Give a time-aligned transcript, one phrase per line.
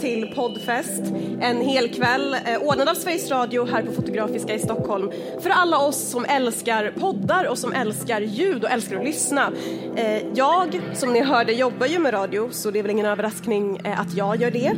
[0.00, 1.02] till Poddfest.
[1.40, 5.10] En hel kväll eh, ordnad av Sveriges Radio här på Fotografiska i Stockholm.
[5.40, 9.52] För alla oss som älskar poddar och som älskar ljud och älskar att lyssna.
[9.96, 13.80] Eh, jag, som ni hörde, jobbar ju med radio så det är väl ingen överraskning
[13.84, 14.72] eh, att jag gör det.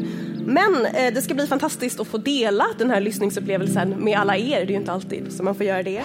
[0.47, 4.57] Men eh, det ska bli fantastiskt att få dela den här lyssningsupplevelsen med alla er.
[4.57, 6.03] Det är ju inte alltid som man får göra det.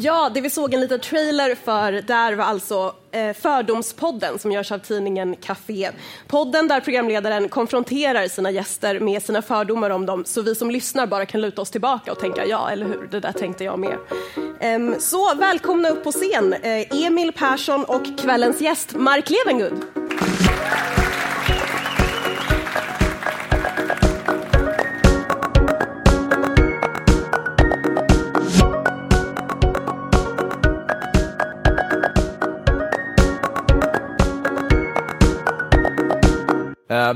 [0.00, 4.72] Ja, det vi såg en liten trailer för där var alltså eh, Fördomspodden som görs
[4.72, 5.90] av tidningen Café.
[6.26, 11.06] Podden där programledaren konfronterar sina gäster med sina fördomar om dem så vi som lyssnar
[11.06, 13.98] bara kan luta oss tillbaka och tänka ja, eller hur, det där tänkte jag med.
[14.60, 19.97] Ehm, så välkomna upp på scen, eh, Emil Persson och kvällens gäst Mark Levengood.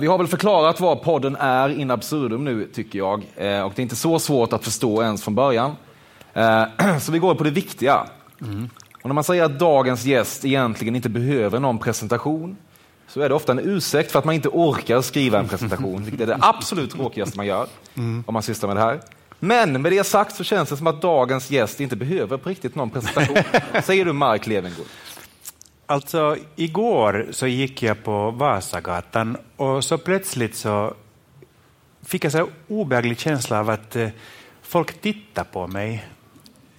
[0.01, 3.23] Vi har väl förklarat vad podden är in absurdum nu, tycker jag.
[3.37, 5.73] Eh, Och det är inte så svårt att förstå ens från början.
[6.35, 6.65] Eh,
[7.01, 8.07] Så vi går på det viktiga.
[9.03, 12.57] Och när man säger att dagens gäst egentligen inte behöver någon presentation,
[13.09, 16.21] så är det ofta en ursäkt för att man inte orkar skriva en presentation, vilket
[16.21, 17.67] är det absolut tråkigaste man gör
[18.27, 19.01] om man sysslar med det här.
[19.39, 22.75] Men med det sagt så känns det som att dagens gäst inte behöver på riktigt
[22.75, 23.37] någon presentation.
[23.85, 24.87] Säger du Mark Levengood?
[25.93, 30.95] Alltså, igår så gick jag på Vasagatan och så plötsligt så
[32.03, 34.09] fick jag så obehaglig känsla av att eh,
[34.63, 36.05] folk tittar på mig.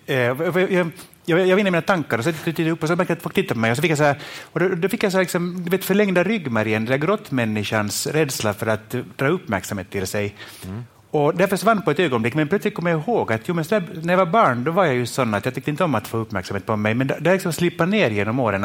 [0.06, 0.91] Eh, jag, jag,
[1.25, 3.18] jag, var inne i mina tankar och så tittade jag upp och så märkte jag
[3.18, 3.72] att folk tittade på mig.
[3.72, 5.69] Och, så fick jag så här, och då, då fick jag så här liksom, du
[5.69, 10.35] vet, förlängda ryggmärgen, den där grottmänniskans rädsla för att dra uppmärksamhet till sig.
[10.66, 10.84] Mm.
[11.13, 13.84] Och det försvann på ett ögonblick, men plötsligt kom jag ihåg att jo, men där,
[14.01, 16.07] när jag var barn då var jag ju sån att jag tyckte inte om att
[16.07, 18.63] få uppmärksamhet på mig, men det har liksom slippat ner genom åren.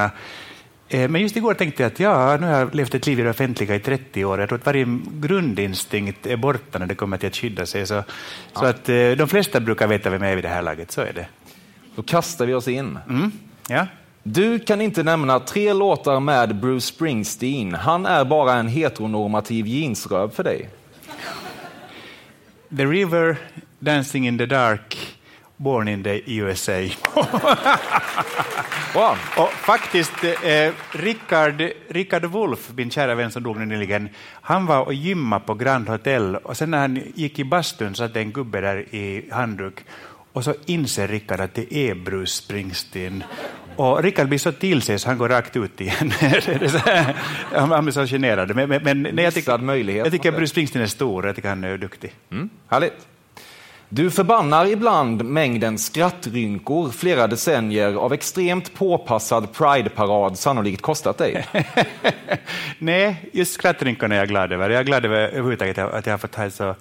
[0.89, 3.23] Eh, Men just igår tänkte jag att ja, nu har jag levt ett liv i
[3.23, 4.41] det offentliga i 30 år.
[4.41, 7.87] Jag tror att varje grundinstinkt är borta när det kommer till att skydda sig.
[7.87, 8.05] Så,
[8.53, 11.01] så att eh, de flesta brukar veta vem jag är vid det här laget, så
[11.01, 11.27] är det.
[11.97, 12.99] Då kastar vi oss in.
[13.09, 13.33] Mm.
[13.69, 13.87] Ja.
[14.23, 17.75] Du kan inte nämna tre låtar med Bruce Springsteen.
[17.75, 20.69] Han är bara en heteronormativ jeansröv för dig.
[22.77, 23.37] The River,
[23.79, 24.97] Dancing in the Dark,
[25.57, 26.91] Born in the USA.
[28.95, 29.17] Wow.
[29.37, 34.95] Och faktiskt, eh, Rickard, Rickard Wolff, min kära vän som dog nyligen, han var och
[34.95, 38.95] gymma på Grand Hotel och sen när han gick i bastun satt en gubbe där
[38.95, 39.85] i handduk
[40.33, 43.25] och så inser Rickard att det är Bruce Springsteen.
[43.79, 46.13] Och Rickard blir så till sig så han går rakt ut igen.
[47.53, 48.57] Han blir så generad.
[48.57, 50.05] Men, men, men jag, tycker, möjlighet.
[50.05, 52.15] jag tycker Bruce Springsteen är stor, jag tycker han är duktig.
[52.31, 53.07] Mm, härligt.
[53.89, 61.47] Du förbannar ibland mängden skrattrynkor flera decennier av extremt påpassad Pride-parad sannolikt kostat dig.
[62.79, 64.71] Nej, just skrattrynkorna är jag glad över.
[64.71, 66.75] Jag är glad över överhuvudtaget att jag har fått ha ett så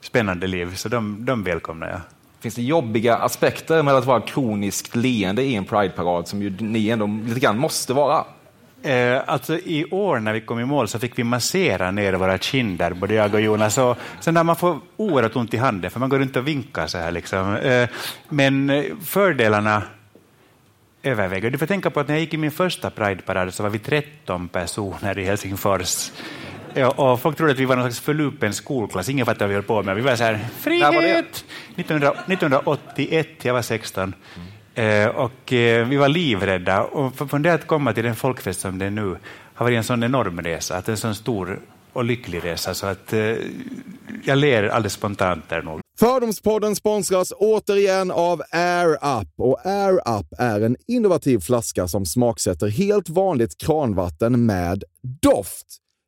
[0.00, 2.00] spännande liv, så de, de välkomnar jag.
[2.42, 6.88] Finns det jobbiga aspekter med att vara kroniskt leende i en Pride-parad som ju ni
[6.88, 8.24] ändå lite grann måste vara?
[8.82, 12.38] Eh, alltså I år när vi kom i mål så fick vi massera ner våra
[12.38, 13.78] kinder, både jag och Jonas.
[13.78, 16.86] Och sen när man får oerhört ont i handen, för man går runt och vinkar
[16.86, 17.10] så här.
[17.12, 17.56] Liksom.
[17.56, 17.88] Eh,
[18.28, 19.82] men eh, fördelarna
[21.02, 21.50] överväger.
[21.50, 23.78] Du får tänka på att när jag gick i min första Pride-parad så var vi
[23.78, 26.10] 13 personer i Helsingfors.
[26.74, 29.08] Ja, och folk trodde att vi var någon slags förlupen skolklass.
[29.08, 29.96] Ingen fattade vad vi höll på med.
[29.96, 31.44] Vi var så här, frihet!
[31.76, 34.14] 1900, 1981, jag var 16.
[34.74, 36.82] Eh, och eh, vi var livrädda.
[36.82, 39.16] Och för- från det att komma till den folkfest som det är nu
[39.54, 40.76] har varit en sån enorm resa.
[40.76, 41.60] Att en sån stor
[41.92, 42.74] och lycklig resa.
[42.74, 43.34] Så att eh,
[44.24, 45.80] jag ler alldeles spontant där nog.
[45.98, 49.28] Fördomspodden sponsras återigen av Air Up.
[49.36, 54.84] Och Air Up är en innovativ flaska som smaksätter helt vanligt kranvatten med
[55.22, 55.66] doft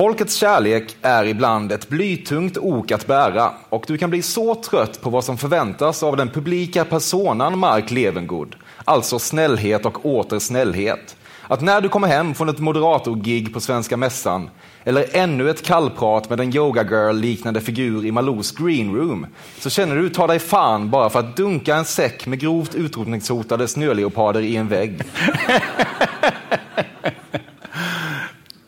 [0.00, 5.00] Folkets kärlek är ibland ett blytungt ok att bära och du kan bli så trött
[5.00, 11.16] på vad som förväntas av den publika personan Mark Levengood, alltså snällhet och åter snällhet,
[11.48, 14.50] att när du kommer hem från ett moderatorgig på Svenska Mässan
[14.84, 19.26] eller ännu ett kallprat med en yoga-girl-liknande figur i Malous green room
[19.58, 23.68] så känner du ta dig fan bara för att dunka en säck med grovt utrotningshotade
[23.68, 25.02] snöleoparder i en vägg.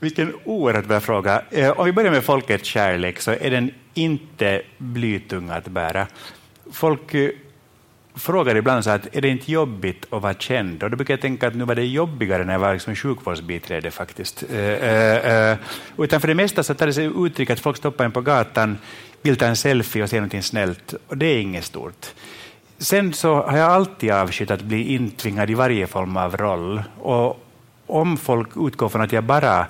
[0.03, 1.43] Vilken oerhört bra fråga.
[1.51, 6.07] Eh, om vi börjar med folkets kärlek så är den inte blytung att bära.
[6.73, 7.31] Folk eh,
[8.15, 10.83] frågar ibland så att är det inte jobbigt att vara känd?
[10.83, 13.91] Och då brukar jag tänka att nu var det jobbigare när jag var liksom sjukvårdsbiträde
[13.91, 14.45] faktiskt.
[14.51, 15.59] Eh, eh, eh.
[15.99, 18.79] Utan för det mesta så tar det sig uttryck att folk stoppar en på gatan,
[19.23, 20.95] vill ta en selfie och säga någonting snällt.
[21.09, 22.07] Och det är inget stort.
[22.79, 26.83] Sen så har jag alltid avskytt att bli intvingad i varje form av roll.
[26.99, 27.47] Och
[27.87, 29.67] om folk utgår från att jag bara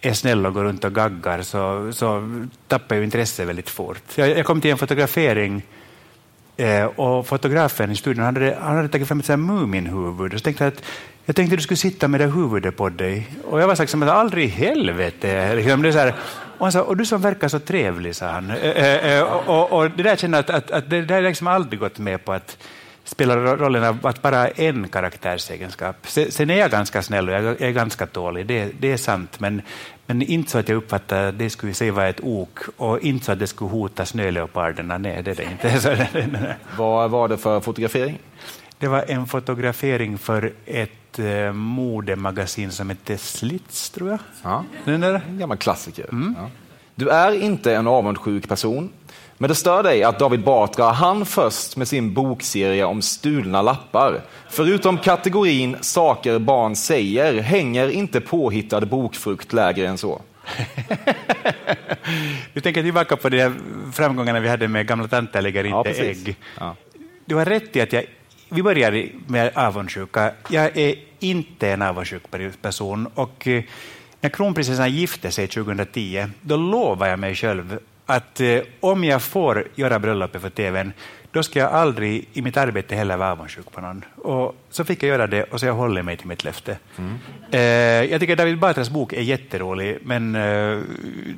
[0.00, 2.38] är snäll och går runt och gaggar så, så
[2.68, 4.02] tappar jag intresset väldigt fort.
[4.14, 5.62] Jag, jag kom till en fotografering
[6.56, 10.32] eh, och fotografen i studion hade, han hade tagit fram ett Muminhuvud.
[10.32, 10.82] Och så tänkte jag, att,
[11.24, 13.28] jag tänkte att du skulle sitta med det huvudet på dig.
[13.44, 15.54] Och jag var liksom, att aldrig i helvete.
[15.54, 16.14] Liksom, det är så här,
[16.58, 18.50] och han sa, och du som verkar så trevlig, sa han.
[18.50, 21.14] Eh, eh, eh och, och, och det där känner jag att, att, att det där
[21.14, 22.58] har jag liksom aldrig gått med på att
[23.06, 25.96] spela ro- rollen av att bara en karaktärsegenskap.
[26.02, 29.40] Se- Sen är jag ganska snäll och jag är ganska tålig, det, det är sant.
[29.40, 29.62] Men,
[30.06, 33.24] men inte så att jag uppfattar att det skulle säga vara ett ok och inte
[33.26, 34.98] så att det skulle hota snöleoparderna.
[34.98, 36.56] Nej, det är det inte.
[36.76, 38.18] Vad var det för fotografering?
[38.78, 44.18] det var en fotografering för ett eh, modemagasin som hette Slits, tror jag.
[44.42, 44.64] Ja.
[44.84, 45.20] Den där?
[45.28, 46.06] En gammal klassiker.
[46.10, 46.50] Ja.
[46.94, 48.90] Du är inte en avundsjuk person,
[49.38, 54.20] men det stör dig att David Batra hann först med sin bokserie om stulna lappar.
[54.50, 60.22] Förutom kategorin saker barn säger hänger inte påhittad bokfrukt lägre än så.
[62.52, 63.52] Du tänker tillbaka på de
[63.92, 66.26] framgångarna vi hade med Gamla tanter lägger inte Ja, precis.
[66.26, 66.36] ägg.
[66.58, 66.76] Ja.
[67.24, 68.04] Du har rätt i att jag...
[68.48, 70.32] Vi börjar med avundsjuka.
[70.50, 72.22] Jag är inte en avundsjuk
[72.62, 73.06] person.
[73.14, 73.62] Och eh,
[74.20, 79.68] när kronprinsessan gifte sig 2010, då lovade jag mig själv att eh, om jag får
[79.74, 80.92] göra bröllopet för TVn,
[81.30, 84.04] då ska jag aldrig i mitt arbete heller vara avundsjuk på någon.
[84.16, 86.78] Och så fick jag göra det och så jag håller mig till mitt löfte.
[87.50, 87.60] Eh,
[88.10, 90.80] jag tycker David Batras bok är jätterolig, men eh,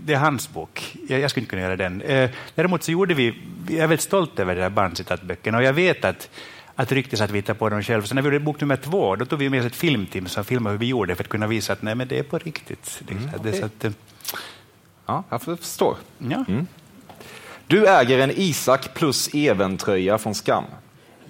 [0.05, 0.97] det är hans bok.
[1.09, 2.03] Jag, jag skulle inte kunna göra den.
[2.03, 3.35] Eh, däremot så gjorde vi,
[3.69, 6.31] jag är väldigt stolt över de här barncitatböckerna och jag vet att
[6.81, 8.03] att ryktes att vi hittar på dem själv.
[8.03, 10.45] Så när vi gjorde bok nummer två, då tog vi med oss ett filmteam som
[10.45, 13.03] filmade hur vi gjorde för att kunna visa att nej, men det är på riktigt.
[13.43, 13.93] Det, är så att, eh,
[15.09, 15.97] Ja, jag förstår.
[16.19, 16.45] ja.
[17.67, 20.65] Du äger en Isak plus Even-tröja från Skam.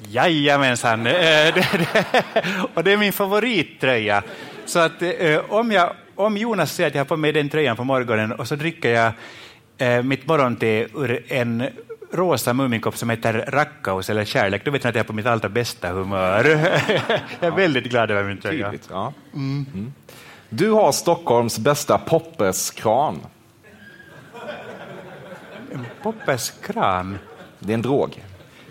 [0.09, 2.25] Jajamensan, Eh, det, det,
[2.75, 4.23] och det är min favorittröja.
[4.67, 7.77] Så att eh, om, jag, om Jonas säger att jag har på mig den tröjan
[7.77, 9.13] på morgonen och så dricker jag
[9.79, 11.69] eh, mitt morgonte ur en
[12.13, 15.27] rosa Muminkopp som heter Rakkaus eller kärlek, då vet jag att jag är på mitt
[15.27, 16.45] allra bästa humör.
[17.41, 18.71] jag är väldigt glad över min tröja.
[18.71, 18.89] Tydligt.
[18.91, 19.13] Ja.
[19.35, 19.93] Mm.
[20.49, 23.21] Du har Stockholms bästa Poppes-kran.
[26.03, 27.19] Poppes kran.
[27.59, 28.25] Det är en drog.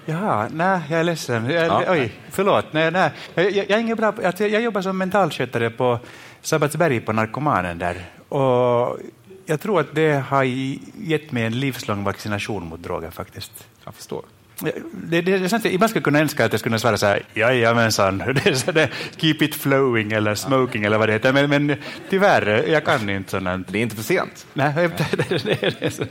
[0.06, 1.50] Jaha, nej, jag är ledsen.
[1.50, 1.84] Jag, Ja.
[1.88, 2.74] Oj, förlåt.
[2.74, 3.12] Nej, nej.
[3.34, 6.00] Jag, jag, är ingen bra, jag, jag jobbar som mentalskötare på
[6.42, 8.06] Sabbatsberg på Narkomanen där.
[8.30, 8.98] Och
[9.46, 13.68] jag tror att det har gett mig en livslång vaccination mot droger faktiskt.
[13.86, 14.22] Jag förstår.
[14.60, 17.06] Det, det, det, sant, ibland skulle jag kunna önska att jag skulle kunna svara så
[17.06, 21.34] här, jajamensan, det är så där, keep it flowing eller smoking eller vad det heter,
[21.34, 21.76] men, men
[22.10, 23.68] tyvärr, jag kan inte sådant.
[23.72, 24.48] Det är inte för sent.
[24.54, 24.88] Nej, det,
[25.30, 26.04] det, det, det, så-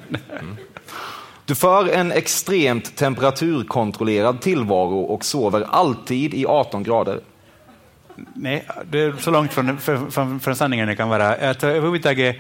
[1.44, 7.20] Du för en extremt temperaturkontrollerad tillvaro och sover alltid i 18 grader.
[8.34, 11.50] Nej, det är så långt från, från, från, från sanningen det kan vara.
[11.50, 12.36] Att överhuvudtaget,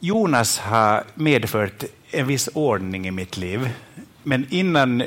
[0.00, 3.70] Jonas har medfört en viss ordning i mitt liv.
[4.22, 5.02] Men innan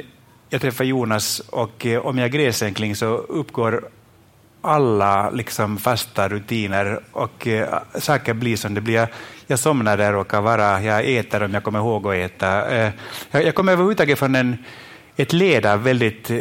[0.50, 3.90] jag träffar Jonas och eh, om jag gräsänkling så uppgår
[4.62, 8.96] alla liksom fasta rutiner och eh, saker blir som det blir.
[8.96, 9.08] Jag,
[9.48, 12.70] jag somnar där jag råkar vara, jag äter om jag kommer ihåg att äta.
[12.70, 12.92] Eh,
[13.32, 14.58] jag, jag kommer överhuvudtaget från en,
[15.16, 16.40] ett led av väldigt eh,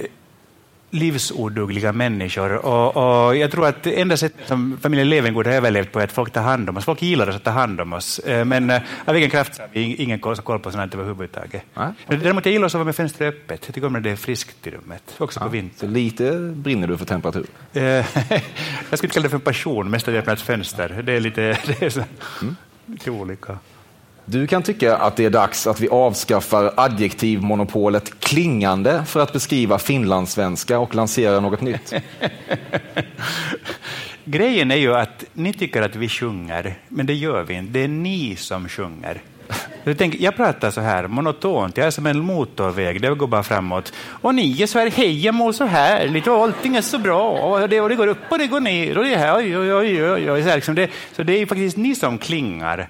[0.97, 2.67] livsodugliga människor.
[2.67, 6.05] Och, och, jag tror att det enda sättet som familjen Levengood har överlevt på är
[6.05, 6.85] att folk tar hand om oss.
[6.85, 8.19] Folk gillar oss att ta hand om oss.
[8.19, 11.63] Eh, men eh, av egen kraft har vi ingen koll, på sånt överhuvudtaget.
[11.75, 11.93] Ja.
[12.07, 13.63] Däremot jag gillar att sova med fönstret öppet.
[13.67, 15.15] Jag tycker om när det är friskt i rummet.
[15.19, 15.45] Också ja.
[15.45, 15.89] på vintern.
[15.89, 17.47] Så lite brinner du för temperatur?
[17.73, 18.43] Eh, jag skulle
[18.91, 21.03] inte kalla det för passion, mest att jag öppnar ett fönster.
[21.03, 22.05] Det är lite, det är så,
[22.43, 22.57] mm.
[22.87, 23.59] lite olika.
[24.29, 29.79] Du kan tycka att det är dags att vi avskaffar adjektivmonopolet klingande för att beskriva
[29.79, 31.93] finlandssvenska och lansera något nytt.
[34.25, 37.73] Grejen är ju att ni tycker att vi sjunger, men det gör vi inte.
[37.73, 39.23] Det är ni som sjunger.
[39.85, 43.43] Jag, tänker, jag pratar så här monotont, jag är som en motorväg, det går bara
[43.43, 43.93] framåt.
[44.07, 47.31] Och ni är så här, hej jag mår så härligt och allting är så bra
[47.31, 49.75] och det, och det går upp och det går ner och det här, oj, oj,
[49.75, 50.43] oj, oj, oj.
[50.43, 52.89] Så, liksom det, så det är faktiskt ni som klingar.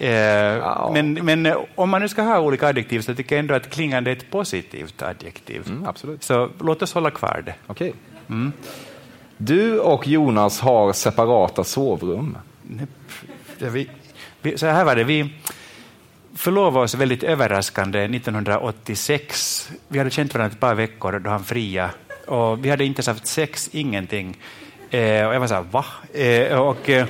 [0.00, 0.90] Eh, ja.
[0.94, 4.10] men, men om man nu ska ha olika adjektiv så tycker jag ändå att klingande
[4.10, 5.62] är ett positivt adjektiv.
[5.68, 6.22] Mm, absolut.
[6.22, 7.54] Så låt oss hålla kvar det.
[7.66, 7.92] Okay.
[8.28, 8.52] Mm.
[9.36, 12.38] Du och Jonas har separata sovrum.
[13.58, 13.88] Vi,
[14.42, 15.04] vi, så här var det.
[15.04, 15.34] Vi
[16.34, 19.70] förlovade oss väldigt överraskande 1986.
[19.88, 21.90] Vi hade känt varandra ett par veckor då han fria
[22.26, 24.38] och vi hade inte haft sex, ingenting.
[24.90, 25.84] Eh, och jag var så här, va?
[26.12, 27.06] Eh, och, eh,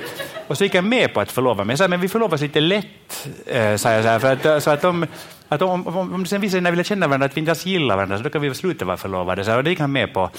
[0.47, 1.73] och så gick jag med på att förlova mig.
[1.73, 4.03] Jag sa, men vi förlovas lite lätt, eh, sa jag.
[4.03, 5.05] Så, här, för att, så att om,
[5.47, 7.51] att om, om, om sen visar sig när vi lär känna varandra att vi inte
[7.51, 9.45] alls gillar varandra, så då kan vi sluta vara förlovade.
[9.45, 10.29] Så, och det gick han med på.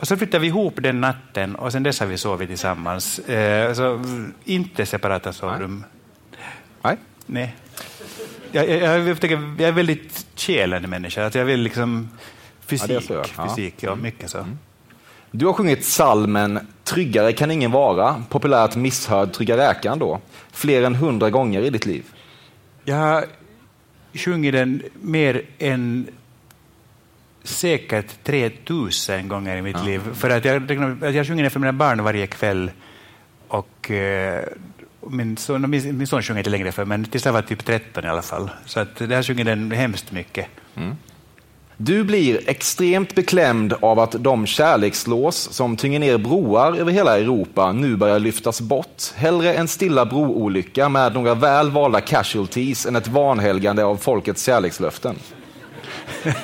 [0.00, 3.18] Och så flyttade vi ihop den natten och sen dess har vi sovit tillsammans.
[3.18, 4.00] Eh, så
[4.44, 5.84] inte separata sovrum.
[6.82, 6.96] Nej.
[7.26, 7.56] Nej.
[8.52, 9.16] Jag, jag, jag,
[9.58, 11.26] jag, är väldigt kälande människa.
[11.26, 12.08] Att jag vill liksom
[12.66, 13.48] fysik, ja, ja.
[13.48, 14.38] fysik ja, mycket så.
[14.38, 14.58] Mm.
[15.36, 20.20] Du har sjungit salmen Tryggare kan ingen vara, populärt misshörd Trygga räkan då,
[20.52, 22.04] fler än hundra gånger i ditt liv.
[22.84, 23.24] Jag har
[24.12, 26.06] sjungit den mer än
[27.42, 29.84] säkert 3000 gånger i mitt ja.
[29.84, 30.00] liv.
[30.14, 30.70] För att jag,
[31.14, 32.70] jag sjunger den för mina barn varje kväll.
[33.48, 34.44] Och, eh,
[35.00, 38.04] min, son, min, min son sjunger inte längre för, men tills jag var typ 13
[38.04, 38.50] i alla fall.
[38.66, 40.46] Så att jag har sjungit den hemskt mycket.
[40.74, 40.96] Mm.
[41.76, 47.72] Du blir extremt beklämd av att de kärlekslås som tynger ner broar över hela Europa
[47.72, 49.02] nu börjar lyftas bort.
[49.16, 55.16] Hellre en stilla broolycka med några väl valda casualties än ett vanhelgande av folkets kärlekslöften.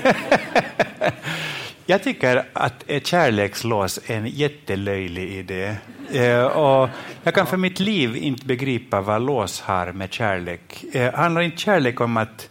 [1.87, 5.77] Jag tycker att ett kärlekslås är en jättelöjlig idé.
[6.12, 6.88] Eh, och
[7.23, 10.85] jag kan för mitt liv inte begripa vad lås har med kärlek.
[10.93, 12.50] Eh, handlar inte kärlek om att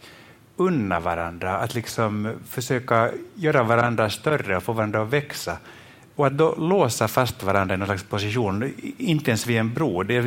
[0.59, 5.57] unna varandra, att liksom försöka göra varandra större och få varandra att växa.
[6.15, 10.03] Och att då låsa fast varandra i någon slags position, inte ens vid en bro,
[10.03, 10.21] det,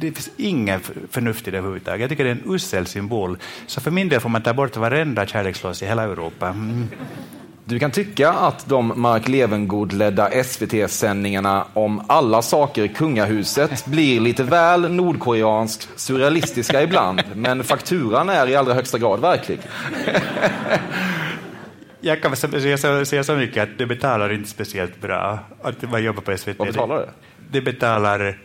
[0.00, 2.00] det finns ingen förnuft i det överhuvudtaget.
[2.00, 3.38] Jag tycker det är en usel symbol.
[3.66, 6.48] Så för min del får man ta bort varenda kärlekslås i hela Europa.
[6.48, 6.88] Mm.
[7.68, 14.42] Du kan tycka att de Mark Levengood-ledda SVT-sändningarna om alla saker i kungahuset blir lite
[14.42, 19.60] väl nordkoreansk surrealistiska ibland, men fakturan är i allra högsta grad verklig.
[22.00, 26.22] Jag kan säga, säga så mycket att det betalar inte speciellt bra att man jobbar
[26.22, 26.58] på SVT.
[26.58, 27.10] Vad betalar det?
[27.50, 28.38] Det betalar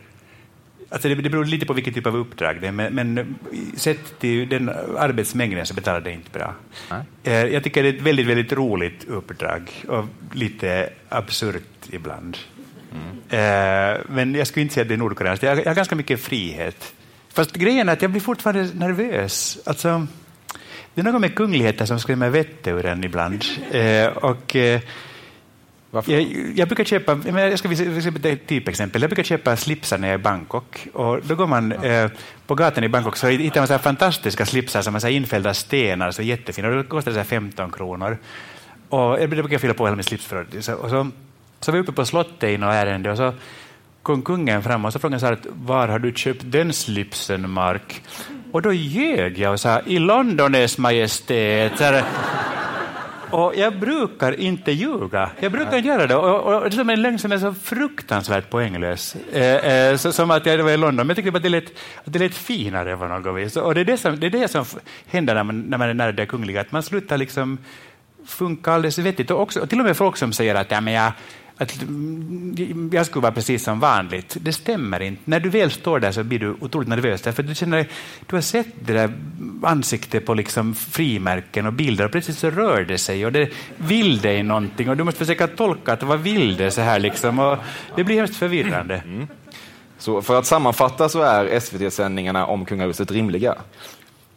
[0.93, 3.35] Alltså det, det beror lite på vilken typ av uppdrag det är, men, men
[3.77, 6.55] sett till den arbetsmängden så betalar det inte bra.
[6.89, 7.53] Nej.
[7.53, 12.37] Jag tycker det är ett väldigt, väldigt roligt uppdrag och lite absurt ibland.
[12.91, 14.01] Mm.
[14.07, 15.43] Men jag skulle inte säga att det är nordkoreanskt.
[15.43, 16.93] Jag har ganska mycket frihet.
[17.29, 19.59] Fast grejen är att jag blir fortfarande nervös.
[19.65, 20.07] Alltså,
[20.93, 23.45] det är något med kungligheter som skrämmer vettet ur en ibland.
[24.15, 24.55] Och
[25.93, 29.01] jag, jag, brukar köpa, jag ska visa ett typexempel.
[29.01, 30.87] Jag brukar köpa slipsar när jag är i Bangkok.
[30.93, 32.11] Och då går man eh,
[32.47, 36.21] på gatan i Bangkok så hittar man så fantastiska slipsar som har infällda stenar, så
[36.21, 36.67] jättefina.
[36.67, 38.17] Och då kostar det så 15 kronor.
[38.89, 40.47] Och jag brukar fylla på hela min slipsförråd.
[40.59, 41.09] Så, och så,
[41.59, 43.33] så var vi uppe på slottet i något ärende och så
[44.03, 48.01] kom kungen fram och så frågade han var har du köpt den slipsen, Mark?
[48.51, 51.81] Och då ljög jag och sa i Londones Majestät.
[53.33, 55.29] Och jag brukar inte ljuga.
[55.39, 56.15] Jag brukar inte göra det.
[56.15, 59.15] Och, och, och det är en lögn som är så fruktansvärt poänglös.
[59.15, 60.95] Eh, eh, så, som att jag var i London.
[60.95, 61.57] Men jag tycker att det
[62.03, 63.57] att det lät finare på något vis.
[63.57, 64.65] Och det är det som, det är det som
[65.07, 66.61] händer när man, när man är nära det kungliga.
[66.61, 67.57] Att man slutar liksom
[68.25, 69.31] funka alldeles vettigt.
[69.31, 71.11] Och, också, och till och med folk som säger att, ja, men jag,
[71.57, 71.83] att
[72.91, 74.37] jag skulle vara precis som vanligt.
[74.41, 75.21] Det stämmer inte.
[75.25, 77.21] När du väl står där så blir du otroligt nervös.
[77.21, 77.87] Därför du, känner,
[78.27, 79.13] du har sett det där
[79.63, 84.21] ansiktet på liksom frimärken och bilder och plötsligt så rör det sig och det vill
[84.21, 87.39] dig någonting och du måste försöka tolka att vad vill det så här liksom.
[87.39, 87.57] Och
[87.95, 88.95] det blir hemskt förvirrande.
[88.95, 89.27] Mm.
[89.97, 93.55] Så för att sammanfatta så är SVT-sändningarna om kungahuset rimliga?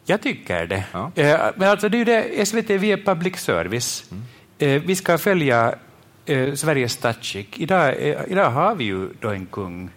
[0.05, 0.83] Jag tycker det.
[0.91, 1.11] Ja.
[1.15, 4.03] Eh, men alltså det är det, SVT, vi är public service.
[4.11, 4.23] Mm.
[4.59, 5.75] Eh, vi ska följa
[6.29, 7.59] eh, Sveriges statsskick.
[7.59, 7.95] Idag,
[8.27, 9.89] idag har vi ju då en kung.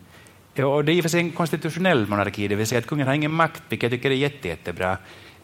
[0.57, 3.07] Och det är i och för sig en konstitutionell monarki, det vill säga att kungen
[3.07, 4.97] har ingen makt, vilket jag tycker är jätte, jättebra.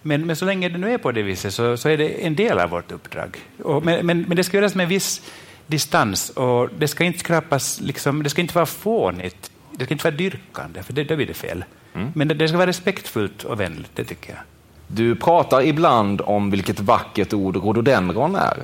[0.03, 2.35] Men, men så länge det nu är på det viset så, så är det en
[2.35, 3.37] del av vårt uppdrag.
[3.62, 5.22] Och, men, men, men det ska göras med viss
[5.66, 10.05] distans och det ska inte skrapas, liksom, det ska inte vara fånigt, det ska inte
[10.05, 11.64] vara dyrkande, för det, då blir det fel.
[11.94, 12.09] Mm.
[12.14, 14.40] Men det, det ska vara respektfullt och vänligt, det tycker jag.
[14.87, 18.57] Du pratar ibland om vilket vackert ord rhododendron är.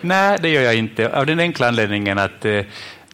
[0.00, 1.18] Nej, det gör jag inte.
[1.18, 2.64] Av den enkla anledningen att, eh,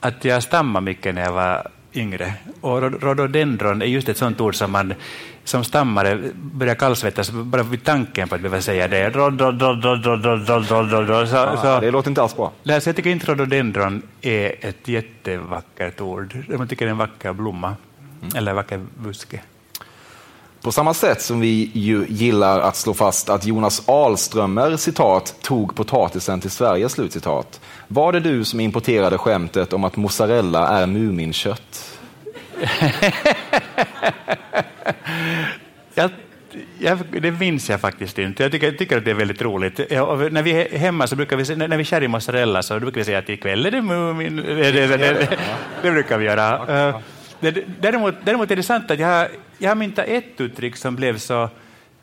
[0.01, 2.35] att jag stammade mycket när jag var yngre.
[2.61, 4.95] Och rhododendron är just ett sånt ord som man
[5.45, 9.11] som stammare börjar kallsvettas bara vid tanken på att behöva säga det.
[11.81, 12.53] det låter inte alls bra.
[12.65, 16.37] Så jag tycker inte rhododendron är ett jättevackert ord.
[16.49, 17.77] Man tycker det är en vacker blomma,
[18.35, 19.41] eller en vacker buske.
[20.63, 25.75] På samma sätt som vi ju gillar att slå fast att Jonas Alströmer citat, tog
[25.75, 27.61] potatisen till Sverige, slutcitat.
[27.89, 31.99] Var det du som importerade skämtet om att mozzarella är Muminkött?
[35.95, 36.11] jag,
[36.79, 38.43] jag, det minns jag faktiskt inte.
[38.43, 39.79] Jag tycker, jag tycker att det är väldigt roligt.
[39.79, 43.01] Och när vi är hemma så brukar vi, när vi skär i mozzarella så brukar
[43.01, 44.37] vi säga att ikväll är det Mumin.
[44.47, 45.39] Det, det, det,
[45.83, 47.03] det brukar vi göra.
[47.81, 49.29] Däremot, däremot är det sant att jag har,
[49.59, 51.51] jag har myntat ett uttryck som blev så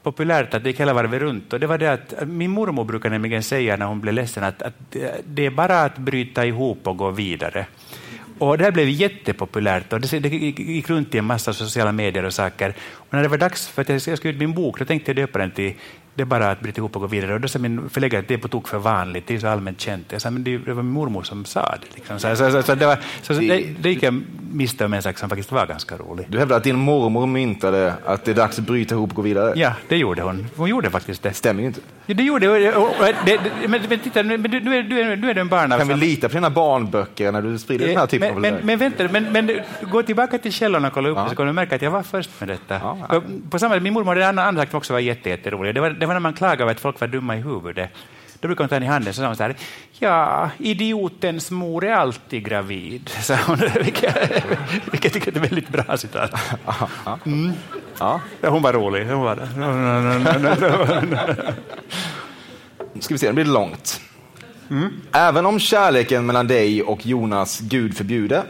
[0.03, 1.53] populärt att det gick hela varvet runt.
[1.53, 4.61] Och det var det att min mormor brukar nämligen säga när hon blev ledsen att,
[4.61, 7.65] att det är bara att bryta ihop och gå vidare.
[8.39, 12.33] Och det här blev jättepopulärt och det, gick runt i en massa sociala medier och
[12.33, 12.73] saker.
[12.93, 15.15] Och när det var dags för att jag skulle ut min bok, då tänkte jag
[15.15, 15.73] döpa den till
[16.19, 17.33] det är bara att bryta ihop och gå vidare.
[17.33, 19.47] Och då sa min förläggare att det är på tok för vanligt, det är så
[19.47, 20.11] allmänt känt.
[20.11, 21.95] Jag sa, men det var min mormor som sa det.
[21.95, 22.19] Liksom.
[22.19, 25.01] Så, så, så, så, det, var, så, så det, det gick jag miste om en
[25.01, 26.25] sak som faktiskt var ganska rolig.
[26.29, 29.21] Du hävdar att din mormor myntade att det är dags att bryta ihop och gå
[29.21, 29.53] vidare?
[29.55, 30.47] Ja, det gjorde hon.
[30.55, 31.33] Hon gjorde faktiskt det.
[31.33, 31.81] Stämmer ju inte.
[32.09, 32.89] Ja, det gjorde hon.
[33.67, 35.69] Men, men titta, är, du, är, nu är du en barn.
[35.69, 38.65] Kan vi lita på dina barnböcker när du sprider den här typen men, av men,
[38.65, 41.29] men vänta, men, men gå tillbaka till källorna och kolla upp ja.
[41.29, 42.79] så kommer du märka att jag var först med detta.
[42.83, 43.21] Ja, ja.
[43.49, 45.75] På samma, min mormor hade en annan sak som också var jätterolig.
[45.75, 47.89] Det var, det var när man klagade över att folk var dumma i huvudet.
[48.39, 49.55] Då brukar hon ta henne i handen och säga så här,
[49.99, 54.15] ja, idiotens mor är alltid gravid, sa hon, vilket,
[54.91, 56.31] vilket jag tycker är ett väldigt bra citat.
[57.25, 57.51] Mm.
[57.99, 58.21] Ja.
[58.41, 59.05] Hon var rolig.
[59.05, 59.35] Hon var
[62.99, 64.01] Ska vi se, det blir långt.
[64.69, 64.89] Mm.
[65.11, 68.43] Även om kärleken mellan dig och Jonas, Gud förbjude,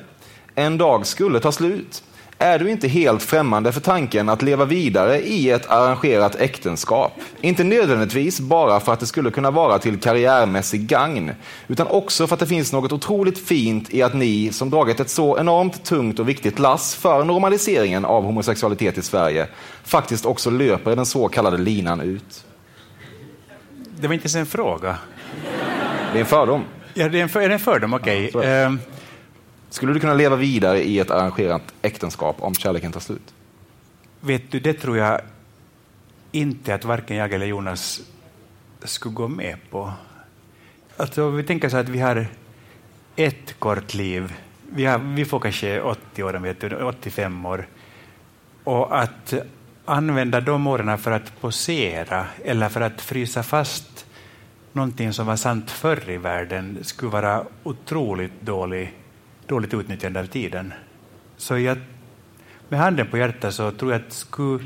[0.56, 2.04] en dag skulle ta slut,
[2.41, 7.12] är du inte helt främmande för tanken att leva vidare i ett arrangerat äktenskap.
[7.41, 11.32] Inte nödvändigtvis bara för att det skulle kunna vara till karriärmässig gagn,
[11.67, 15.10] utan också för att det finns något otroligt fint i att ni, som dragit ett
[15.10, 19.47] så enormt tungt och viktigt lass för normaliseringen av homosexualitet i Sverige,
[19.84, 22.45] faktiskt också löper den så kallade linan ut.
[23.99, 24.97] Det var inte ens en fråga.
[26.12, 26.63] Det är en fördom.
[26.93, 27.93] Ja, det är, en, för, är det en fördom?
[27.93, 28.30] Okej.
[28.34, 28.49] Okay.
[28.49, 28.78] Ja,
[29.69, 33.34] skulle du kunna leva vidare i ett arrangerat äktenskap om kärleken tar slut?
[34.19, 35.21] Vet du, det tror jag
[36.32, 38.01] inte att varken jag eller Jonas
[38.84, 39.93] skulle gå med på.
[40.97, 42.27] Alltså, vi tänker så att vi har
[43.15, 44.34] ett kort liv.
[44.69, 47.67] Vi, har, vi får kanske 80 år, vet du, 85 år.
[48.63, 49.34] Och att
[49.86, 54.05] använda de åren för att posera eller för att frysa fast
[54.73, 58.93] någonting som var sant förr i världen skulle vara otroligt dålig
[59.49, 60.73] dåligt utnyttjande av tiden.
[61.38, 61.77] Så jag,
[62.69, 64.63] med handen på hjärtat så tror jag att skulle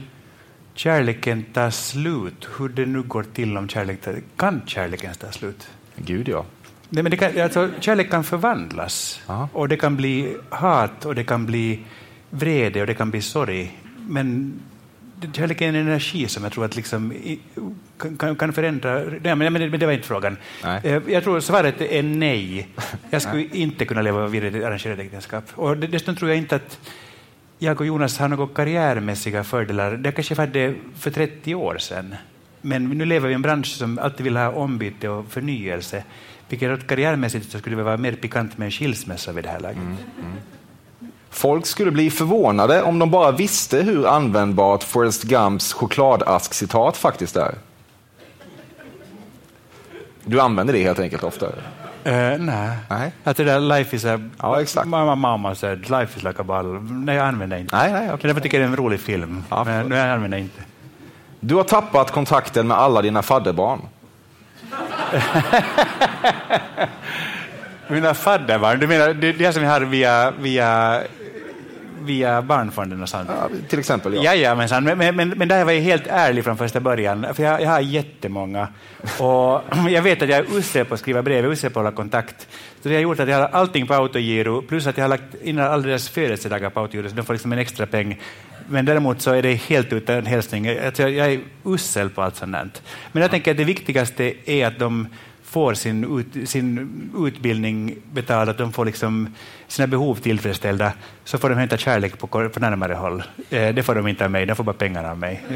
[0.74, 5.68] kärleken ta slut, hur det nu går till om kärleken kan kärleken ta slut?
[5.96, 6.46] Gud ja.
[6.90, 9.50] Nej, men det kan, alltså, kärlek kan förvandlas Aha.
[9.54, 11.80] och det kan bli hat och det kan bli
[12.30, 13.80] vrede och det kan bli sorg.
[14.10, 14.54] Men
[15.34, 17.14] kärlek är en energi som jag tror att liksom,
[18.18, 19.00] kan, kan förändra...
[19.00, 20.38] Nej, men, men, det var inte frågan.
[20.64, 20.82] Nej.
[20.84, 22.68] Eh, jag tror svaret är nej.
[23.10, 25.44] Jag skulle inte kunna leva vidare i arrangerat äktenskap.
[25.56, 26.80] Och dessutom tror jag inte att
[27.60, 29.98] jag och Jonas har några karriärmässiga fördelar.
[29.98, 32.16] Det kanske var det för 30 år sedan.
[32.62, 36.04] Men nu lever vi i en bransch som alltid vill ha ombyte och förnyelse.
[36.50, 39.78] Vilket karriärmässigt så skulle det vara mer pikant med en skilsmässa vid det här laget.
[39.78, 40.38] Mm, mm.
[41.34, 47.56] Folk skulle bli förvånade om de bara visste hur användbart Forrest Gumps chokladask-citat faktiskt är.
[50.26, 51.46] Du använder det helt enkelt ofta?
[51.46, 51.52] Uh,
[52.40, 52.78] nej.
[52.90, 53.12] nej.
[53.24, 54.30] Att det där life is a...
[54.42, 54.88] Ja, exakt.
[54.88, 56.82] Mamma, mamma said life is like a ball.
[56.82, 57.76] Nej, jag använder inte.
[57.76, 58.28] Nej, nej, okay.
[58.28, 59.44] Därför tycker jag det är en rolig film.
[59.50, 60.62] Ja, men jag använder inte.
[61.40, 63.82] Du har tappat kontakten med alla dina fadderbarn.
[67.88, 68.80] Mina fadderbarn?
[68.80, 71.02] Du menar det, det som vi har via, via,
[72.06, 73.30] via Barnfonden och sånt?
[73.30, 74.24] Ja, till exempel, ja.
[74.24, 77.62] Jajamensan, men, men, men, men där var jag helt ärlig från första början, för jag,
[77.62, 78.68] jag har jättemånga.
[79.20, 81.86] Och jag vet att jag är usel på att skriva brev, jag usel på att
[81.86, 82.48] hålla kontakt.
[82.82, 85.36] Så det har gjort att jag har allting på autogiro, plus att jag har lagt
[85.44, 88.20] in alla deras födelsedagar på autogiro, så de får liksom en extra peng.
[88.70, 90.66] Men däremot så är det helt utan hälsning.
[90.66, 92.82] Jag är usel på allt sånt.
[93.12, 95.08] Men jag tänker att det viktigaste är att de
[95.54, 99.28] får sin, ut, sin utbildning betald, att de får liksom
[99.68, 103.24] sina behov tillfredsställda, så får de hämta kärlek på, på närmare håll.
[103.50, 105.44] Eh, det får de inte av mig, de får bara pengarna av mig.
[105.50, 105.56] Ja.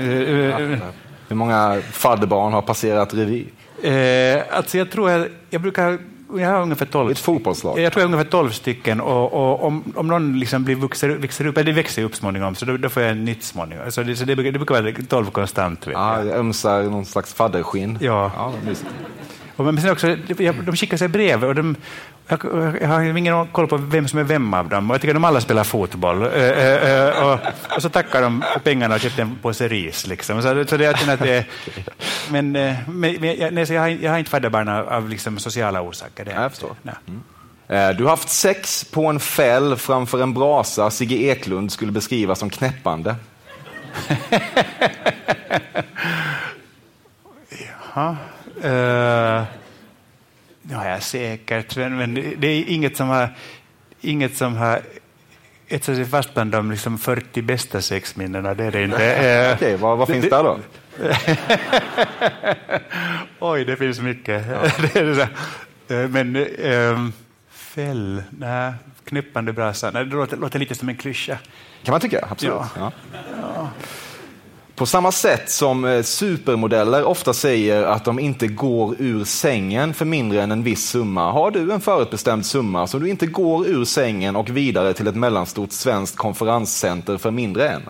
[1.30, 3.46] Hur många fadderbarn har passerat revy?
[3.84, 6.00] Eh, alltså jag tror jag, jag brukar
[6.36, 7.80] jag har ungefär 12 Ett fotbollslag?
[7.80, 11.10] Jag tror jag har ungefär 12 stycken och, och om, om någon liksom blir vuxer,
[11.10, 13.92] växer upp, eller det växer upp småningom, så då, då får jag ett nytt småningom.
[13.92, 15.88] Så det, så det, det brukar vara 12 konstant.
[15.88, 17.98] Vet ja, jag ömsar någon slags fadderskinn.
[18.02, 18.32] Ja.
[18.36, 18.54] ja
[19.64, 20.16] men sen också,
[20.66, 21.76] de skickar sig brev och de,
[22.28, 22.40] jag,
[22.82, 24.90] jag har ingen koll på vem som är vem av dem.
[24.90, 26.24] Jag tycker de alla spelar fotboll.
[26.24, 27.40] och,
[27.76, 30.08] och, så tackar de för pengarna och köpte en påse ris.
[30.08, 30.42] Liksom.
[30.42, 31.46] Så, så det, att det,
[32.30, 32.52] men,
[32.88, 36.26] men, jag, nej, jag, har, jag har inte fadderbarn av, av liksom sociala orsaker.
[36.26, 36.76] Det jag förstår.
[36.84, 37.22] Mm.
[37.98, 42.50] Du har haft sex på en fäll framför en brasa Sigge Eklund skulle beskriva som
[42.50, 43.16] knäppande.
[47.94, 48.18] Jaha.
[48.64, 49.44] Uh,
[50.62, 53.30] ja, jag säkert, men, men det är inget som har,
[54.02, 54.82] inget som har
[55.68, 58.54] etsat sig fast bland de liksom 40 bästa sexminnena.
[58.54, 59.54] Det är det inte.
[59.56, 60.60] Okej, vad, vad finns det, där då?
[63.54, 64.46] Oj, det finns mycket.
[64.48, 64.60] Ja.
[64.94, 65.30] det
[65.88, 67.14] det men um,
[67.50, 68.74] fäll, nej,
[69.06, 71.38] knippande brasa, nej, det låter, låter, lite som en klyscha.
[71.84, 72.56] Kan man tycka, absolut.
[72.76, 72.92] Ja.
[73.42, 73.70] Ja.
[74.78, 80.06] På samma sätt som eh, supermodeller ofta säger att de inte går ur sängen för
[80.06, 83.86] mindre än en viss summa, har du en förutbestämd summa så du inte går ur
[83.86, 87.82] sängen och vidare till ett mellanstort svenskt konferenscenter för mindre än?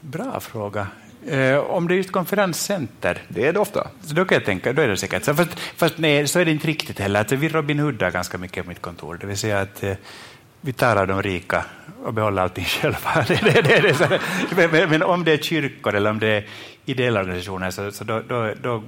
[0.00, 0.86] Bra fråga.
[1.26, 3.22] Eh, om det är just konferenscenter?
[3.28, 3.88] Det är det ofta.
[4.04, 5.34] Så då kan jag tänka, då är det säkert så.
[5.34, 7.20] Fast, fast nej, så är det inte riktigt heller.
[7.20, 9.18] Alltså, vi Robin Hoodar ganska mycket på mitt kontor.
[9.20, 9.92] Det vill säga att eh,
[10.60, 11.64] vi tar av de rika
[12.04, 13.24] och behåller allting själva.
[13.28, 13.96] Det, det,
[14.56, 16.46] det, men, men, om det är kyrkor eller om det är
[16.84, 18.82] ideella organisationer så, så då, då, då,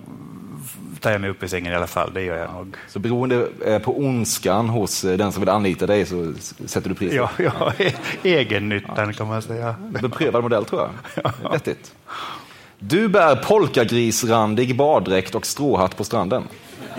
[1.00, 2.10] tar jag mig upp i sängen i alla fall.
[2.14, 2.76] Det gör jag nog.
[2.88, 6.34] Så beroende eh, på ondskan hos eh, den som vill anlita dig så
[6.66, 7.16] sätter du priset?
[7.16, 7.72] Ja, ja
[8.22, 9.12] egennyttan ja.
[9.12, 9.74] kan man säga.
[10.02, 10.90] Beprövad modell tror jag.
[11.42, 11.50] Ja.
[11.52, 11.94] Vettigt.
[12.78, 16.44] Du bär polkagrisrandig baddräkt och stråhatt på stranden.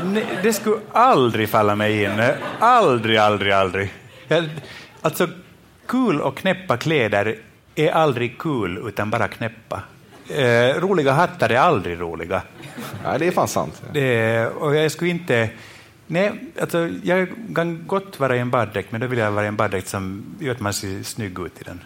[0.04, 2.24] Nej, det skulle aldrig falla mig in.
[2.60, 3.92] Aldrig, aldrig, aldrig.
[5.02, 5.28] Alltså,
[5.88, 7.38] kul och knäppa kläder
[7.76, 9.82] är aldrig kul, utan bara knäppa.
[10.30, 12.42] Eh, roliga hattar är aldrig roliga.
[13.04, 13.82] Nej, det är fan sant.
[13.94, 15.50] Det, och jag skulle inte...
[16.08, 19.48] Nej, alltså, jag kan gott vara i en baddräkt, men då vill jag vara i
[19.48, 21.82] en baddräkt som gör att man ser snygg ut i den.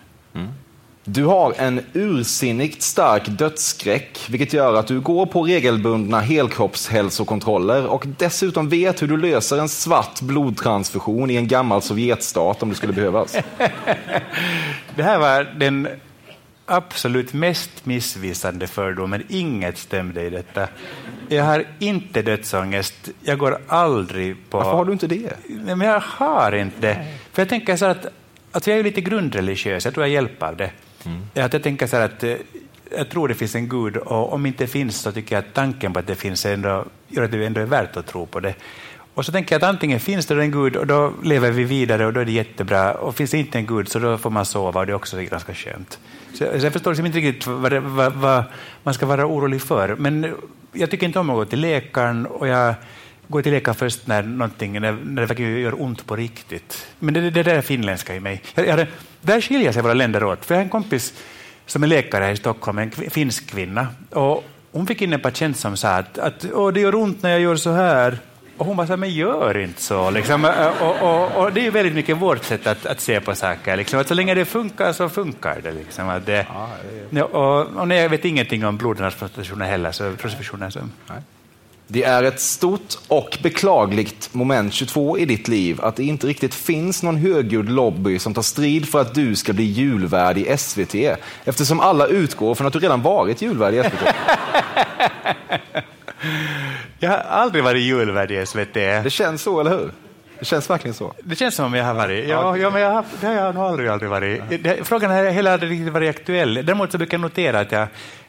[1.09, 8.05] Du har en ursinnigt stark dödsskräck, vilket gör att du går på regelbundna helkroppshälsokontroller och
[8.07, 12.93] dessutom vet hur du löser en svart blodtransfusion i en gammal Sovjetstat om det skulle
[12.93, 13.37] behövas.
[14.95, 15.87] det här var den
[16.65, 19.23] absolut mest missvisande fördomen.
[19.29, 20.67] Inget stämde i detta.
[21.27, 23.09] Jag har inte dödsångest.
[23.21, 24.57] Jag går aldrig på...
[24.57, 25.33] Varför har du inte det?
[25.47, 27.05] Men jag har inte.
[27.31, 28.05] För jag tänker så att
[28.51, 30.71] alltså jag är lite grundreligiös, jag tror jag hjälper av det.
[31.05, 31.45] Mm.
[31.45, 32.35] Att jag tänker så här att eh,
[32.97, 35.93] jag tror det finns en Gud och om inte finns så tycker jag att tanken
[35.93, 38.53] på att det finns ändå, gör att det ändå är värt att tro på det.
[39.13, 42.05] Och så tänker jag att antingen finns det en Gud och då lever vi vidare
[42.05, 42.93] och då är det jättebra.
[42.93, 45.17] Och finns det inte en Gud så då får man sova och det är också
[45.17, 45.99] ganska skönt.
[46.33, 48.43] Så, så jag förstår liksom inte riktigt vad, vad, vad,
[48.83, 49.95] man ska vara orolig för.
[49.95, 50.35] Men
[50.73, 52.75] jag tycker inte om att gå till läkaren och jag
[53.27, 56.87] går till läkaren först när, någonting, när, när det verkligen gör ont på riktigt.
[56.99, 58.41] Men det, det, det är finländska i mig.
[58.55, 58.87] Jag, jag,
[59.21, 60.45] där skiljer sig våra länder åt.
[60.45, 61.13] För jag har en kompis
[61.65, 63.87] som är läkare här i Stockholm, en finsk kvinna.
[64.09, 67.29] Och hon fick in en patient som sa att, att Åh, det gör ont när
[67.29, 68.19] jag gör så här.
[68.57, 70.09] Och hon bara, men gör inte så.
[70.09, 70.45] Liksom.
[70.81, 73.77] Och, och, och, det är väldigt mycket vårt sätt att, att se på saker.
[73.77, 73.99] Liksom.
[73.99, 75.71] Att så länge det funkar så funkar det.
[75.71, 76.09] Liksom.
[76.09, 76.47] Att det
[77.09, 79.91] ja, och, och nej, jag vet ingenting om blodtransplantationer heller.
[79.91, 81.21] Så, så, nej.
[81.87, 86.53] Det är ett stort och beklagligt moment 22 i ditt liv att det inte riktigt
[86.53, 90.95] finns någon högljudd lobby som tar strid för att du ska bli julvärd i SVT
[91.45, 94.07] eftersom alla utgår från att du redan varit julvärd i SVT.
[96.99, 98.73] Jag har aldrig varit julvärd i SVT.
[98.73, 99.91] Det känns så, eller hur?
[100.39, 101.13] Det känns verkligen så.
[101.23, 102.29] Det känns som om jag har varit.
[102.29, 104.41] Ja, ja men jag har, det har jag nog aldrig, aldrig varit.
[104.63, 106.53] Det, frågan har heller aldrig riktigt varit aktuell.
[106.53, 107.87] Däremot så brukar jag notera att jag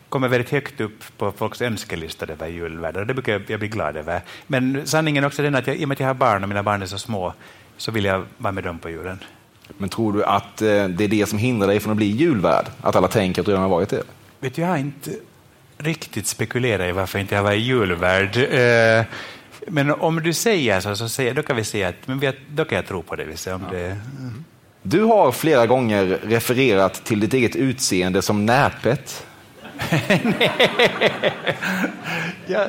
[0.09, 3.05] kommer väldigt högt upp på folks önskelistor över julvärdar.
[3.05, 4.21] Det brukar jag bli glad över.
[4.47, 6.49] Men sanningen är också den att jag, i och med att jag har barn och
[6.49, 7.35] mina barn är så små
[7.77, 9.19] så vill jag vara med dem på julen.
[9.79, 12.67] Men tror du att eh, det är det som hindrar dig från att bli julvärd?
[12.81, 14.03] Att alla tänker att du redan har varit det?
[14.41, 15.11] Vet du, jag har inte
[15.79, 18.37] riktigt spekulerat i varför inte jag var julvärd.
[18.37, 19.05] Eh,
[19.67, 22.77] men om du säger så, så säger, då kan vi säga att men då kan
[22.77, 23.25] jag tro på det.
[23.25, 23.97] Vi om det
[24.83, 29.27] du har flera gånger refererat till ditt eget utseende som näpet.
[32.47, 32.67] ja,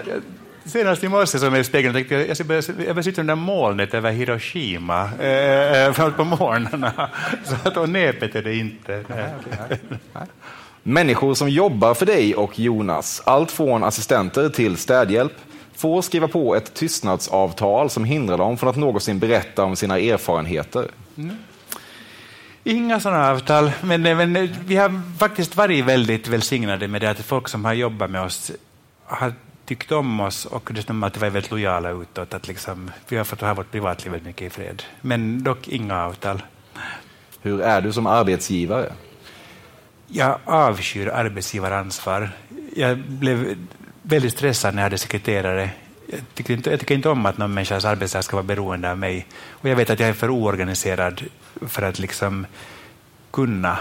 [0.65, 3.21] senast i morse som jag i spegeln tänkte jag, jag ska börja, jag börja sitta
[3.21, 7.09] under molnet över Hiroshima eh, framåt på morgnarna.
[7.43, 9.03] Så att, och näpet är det inte.
[10.83, 15.33] Människor som jobbar för dig och Jonas, allt från assistenter till städhjälp,
[15.75, 20.87] får skriva på ett tystnadsavtal som hindrar dem från att någonsin berätta om sina erfarenheter.
[21.17, 21.35] Mm.
[22.63, 27.47] Inga sådana avtal, men, men vi har faktiskt varit väldigt välsignade med det att folk
[27.47, 28.51] som har jobbat med oss
[29.05, 29.33] har
[29.65, 32.33] tyckt om oss och dessutom att vi är väldigt lojala utåt.
[32.33, 34.83] Att liksom, vi har fått ha vårt privatliv väldigt mycket i fred.
[35.01, 36.41] Men dock inga avtal.
[37.41, 38.93] Hur är du som arbetsgivare?
[40.07, 42.29] Jag avskyr arbetsgivaransvar.
[42.75, 43.55] Jag blev
[44.01, 45.69] väldigt stressad när jag hade sekreterare.
[46.11, 48.97] Jag tycker, inte, jag tycker inte om att någon människas arbetsdag ska vara beroende av
[48.97, 49.27] mig.
[49.49, 51.23] Och jag vet att jag är för oorganiserad
[51.61, 52.45] för att liksom
[53.31, 53.77] kunna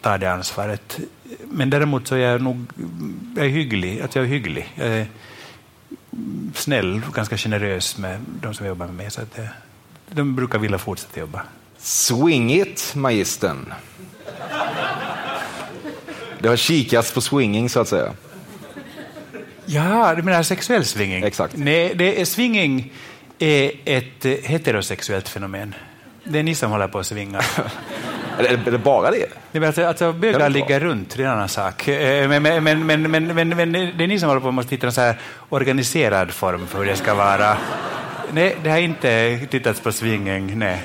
[0.00, 0.98] ta det ansvaret.
[1.44, 2.66] Men däremot så är jag nog
[3.36, 4.00] jag är hygglig.
[4.00, 4.72] Att jag är hygglig.
[4.74, 5.06] Jag är
[6.54, 9.10] snäll och ganska generös med de som jobbar med mig.
[9.10, 9.50] Så att det,
[10.10, 11.42] de brukar vilja fortsätta jobba.
[11.78, 13.72] Swing it, magistern.
[16.38, 18.12] Det har kikats på swinging, så att säga.
[19.72, 21.24] Ja, du menar sexuell swinging?
[21.24, 21.56] Exakt.
[21.56, 22.92] Nej, det är, swinging
[23.38, 25.74] är ett heterosexuellt fenomen.
[26.24, 27.40] Det är ni som håller på att svinga.
[28.38, 29.26] är, det, bara det?
[29.52, 31.86] Nej, alltså, alltså, bögar ligger runt, det är en annan sak.
[31.86, 34.86] Men, men, men, men, men, men, men det är ni som håller på att hitta
[34.86, 37.56] en så här organiserad form för hur det ska vara.
[38.32, 40.82] Nej, det har inte tittats på swinging, nej.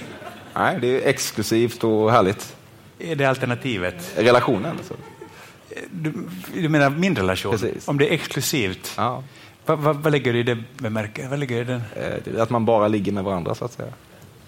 [0.54, 2.56] Nej, det är exklusivt och härligt.
[3.00, 4.14] Är det alternativet?
[4.18, 4.72] Relationen?
[4.78, 4.94] Alltså.
[5.92, 6.14] Du,
[6.54, 7.52] du menar min relation?
[7.52, 7.88] Precis.
[7.88, 8.94] Om det är exklusivt?
[8.98, 9.24] Ja.
[9.66, 11.30] Vad, vad, vad lägger du i det bemärket?
[11.30, 11.82] Vad lägger du den?
[11.96, 13.94] Eh, att man bara ligger med varandra, så att säga.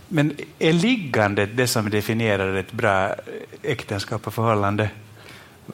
[0.07, 3.15] Men är liggandet det som definierar ett bra
[3.61, 4.89] äktenskap och förhållande?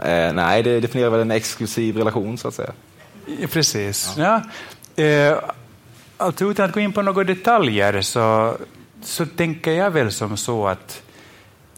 [0.04, 2.72] Eh, nej, det definierar väl en exklusiv relation, så att säga.
[3.52, 4.14] Precis.
[4.18, 4.42] Ja.
[4.96, 5.04] ja.
[5.04, 5.38] Eh,
[6.18, 8.58] alltså, utan att gå in på några detaljer så,
[9.02, 11.04] så tänker jag väl som så att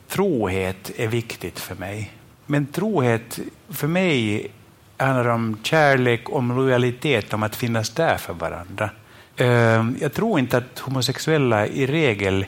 [0.08, 2.12] trohet är viktigt för mig.
[2.46, 4.52] Men trohet för mig
[4.98, 8.90] handlar om kärlek, om lojalitet, om att finnas där för varandra.
[9.38, 12.46] Ehm, jag tror inte att homosexuella i regel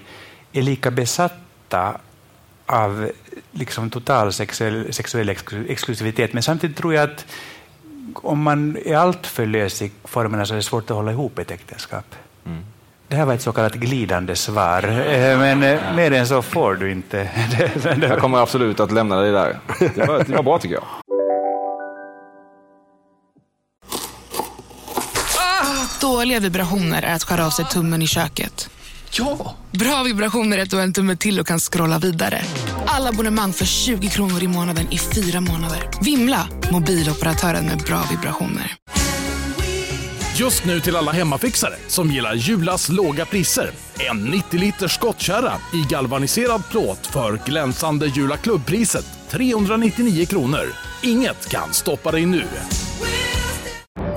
[0.52, 1.98] är lika besatta
[2.66, 3.12] av
[3.52, 5.30] liksom total sexuell, sexuell
[5.68, 7.26] exklusivitet, men samtidigt tror jag att
[8.14, 11.52] om man är alltför lös i formerna så är det svårt att hålla ihop ett
[11.52, 12.16] äktenskap.
[12.46, 12.64] Mm.
[13.10, 16.76] Det här var ett så kallat glidande svar, eh, men eh, mer än så får
[16.76, 17.30] du inte.
[18.02, 19.60] Jag kommer absolut att lämna dig där.
[19.96, 20.84] Det var, det var bra tycker jag.
[26.02, 28.70] Dåliga vibrationer är att skära av sig tummen i köket.
[29.12, 29.56] Ja!
[29.72, 32.42] Bra vibrationer är att du har en tumme till och kan scrolla vidare.
[32.86, 35.90] Alla abonnemang för 20 kronor i månaden i fyra månader.
[36.02, 36.48] Vimla!
[36.72, 38.76] Mobiloperatören med bra vibrationer.
[40.40, 43.72] Just nu till alla hemmafixare som gillar Julas låga priser.
[44.10, 50.66] En 90 liters skottkärra i galvaniserad plåt för glänsande Jula klubbpriset 399 kronor.
[51.04, 52.44] Inget kan stoppa dig nu.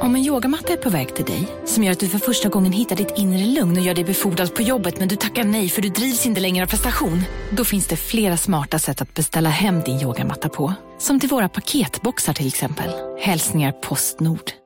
[0.00, 2.72] Om en yogamatta är på väg till dig, som gör att du för första gången
[2.72, 5.83] hittar ditt inre lugn och gör dig befordrad på jobbet men du tackar nej för
[5.83, 7.22] du drivs inte längre av prestation.
[7.50, 10.74] Då finns det flera smarta sätt att beställa hem din yogamatta på.
[10.98, 12.90] Som till våra paketboxar till exempel.
[13.20, 14.59] Hälsningar Postnord.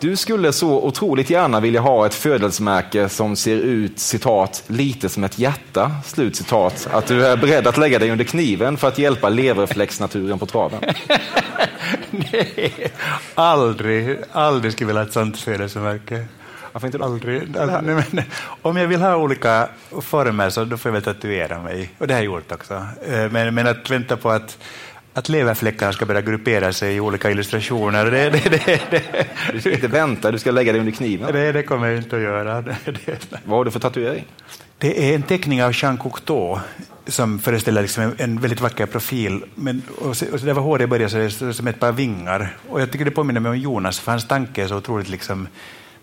[0.00, 5.24] Du skulle så otroligt gärna vilja ha ett födelsemärke som ser ut citat, lite som
[5.24, 6.88] ett hjärta, slut citat.
[6.92, 10.80] Att du är beredd att lägga dig under kniven för att hjälpa leverflexnaturen på traven.
[12.10, 12.92] Nej,
[13.34, 16.24] aldrig, aldrig skulle jag vilja ha ett sånt födelsemärke.
[16.72, 17.56] Varför inte aldrig?
[17.56, 18.24] aldrig nej, men,
[18.62, 19.68] om jag vill ha olika
[20.00, 21.90] former så då får jag väl tatuera mig.
[21.98, 22.74] Och det har jag gjort också.
[23.08, 24.58] Eh, men, men att vänta på att
[25.16, 28.10] att leverfläckarna ska börja gruppera sig i olika illustrationer.
[28.10, 29.26] Det, det, det, det.
[29.52, 31.32] Du ska inte vänta, du ska lägga dig under kniven.
[31.32, 32.64] Det, det kommer jag inte att göra.
[33.44, 34.24] Vad har du för tatuering?
[34.78, 36.58] Det är en teckning av Jean Cocteau
[37.06, 39.44] som föreställer liksom en, en, väldigt vacker profil.
[39.54, 41.92] Men, och så, och så där var håret började så det är som ett par
[41.92, 42.56] vingar.
[42.68, 45.48] Och jag tycker det påminner mig om Jonas, för hans tanke är så otroligt liksom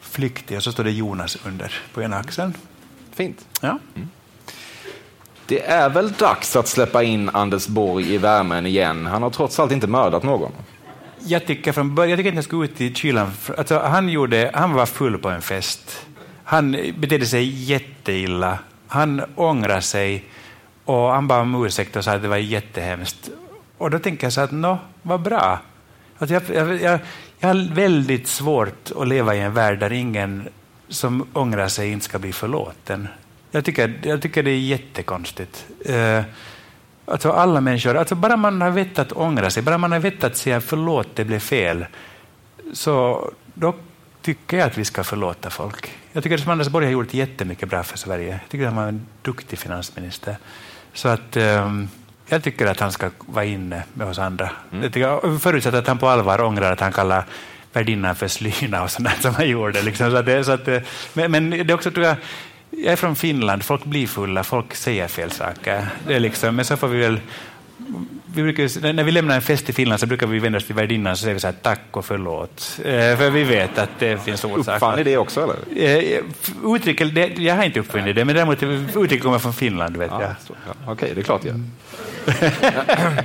[0.02, 0.58] flyktig.
[0.58, 2.54] Och så står det Jonas under på ena axeln.
[3.12, 3.46] Fint.
[3.62, 3.80] Ja.
[3.96, 4.10] Mm.
[5.46, 9.06] Det är väl dags att släppa in Anders Borg i värmen igen.
[9.06, 10.52] Han har trots allt inte mördat någon.
[11.20, 13.32] Jag tycker från början, jag tycker inte jag ska ut i kylan.
[13.58, 16.06] Alltså, han, gjorde, han var full på en fest.
[16.44, 18.60] Han betedde sig jätteilla.
[18.88, 20.26] Han ångrade sig
[20.86, 23.30] och han bad om ursäkt och sa att det var jättehemskt.
[23.78, 25.60] Och då tänker jag så att, nå, vad bra.
[26.18, 27.00] Alltså jag, jag, jag,
[27.40, 30.50] jag har väldigt svårt att leva i en värld där ingen
[30.90, 33.08] som ångrar sig inte ska bli förlåten.
[33.56, 35.66] Jag tycker, jag tycker det är jättekonstigt.
[35.90, 36.22] Uh,
[37.06, 40.24] alltså alla människor, alltså bara man har vett att ångra sig, bara man har vett
[40.24, 41.86] att säga förlåt, det blev fel,
[42.74, 43.76] så då
[44.22, 45.92] tycker jag att vi ska förlåta folk.
[46.14, 48.30] Jag tycker att Anders Borg har gjort jättemycket bra för Sverige.
[48.30, 50.38] Jag tycker att han var en duktig finansminister.
[50.94, 51.90] Så att um,
[52.28, 54.50] jag tycker att han ska vara inne med oss andra.
[54.72, 54.92] Mm.
[54.96, 57.26] Jag förutsatt att han på allvar ångrar att han kallar
[57.74, 59.82] värdinnan för slyna och sånt som han gjorde.
[59.82, 60.12] Liksom.
[60.12, 60.68] Så det, så att,
[61.14, 62.16] men, men det är också, tror jag,
[62.78, 65.88] jag är från Finland, folk blir fulla, folk säger fel saker.
[66.08, 67.20] Det är liksom, men så får vi väl
[68.36, 70.76] vi brukar, när vi lämnar en fest i Finland så brukar vi vända oss till
[70.76, 72.80] värdinnan och säga så här, tack och förlåt.
[72.86, 74.74] Eh, för vi vet att det finns orsaker.
[74.74, 75.44] Uppfann ni det också?
[75.44, 75.56] Eller?
[76.16, 76.20] Eh,
[76.76, 79.98] uttrycket, det, jag har inte uppfunnit det, men däremot uttrycket kommer från Finland.
[79.98, 80.30] Vet ja, jag.
[80.48, 81.64] Ja, Okej, okay, det är klart jag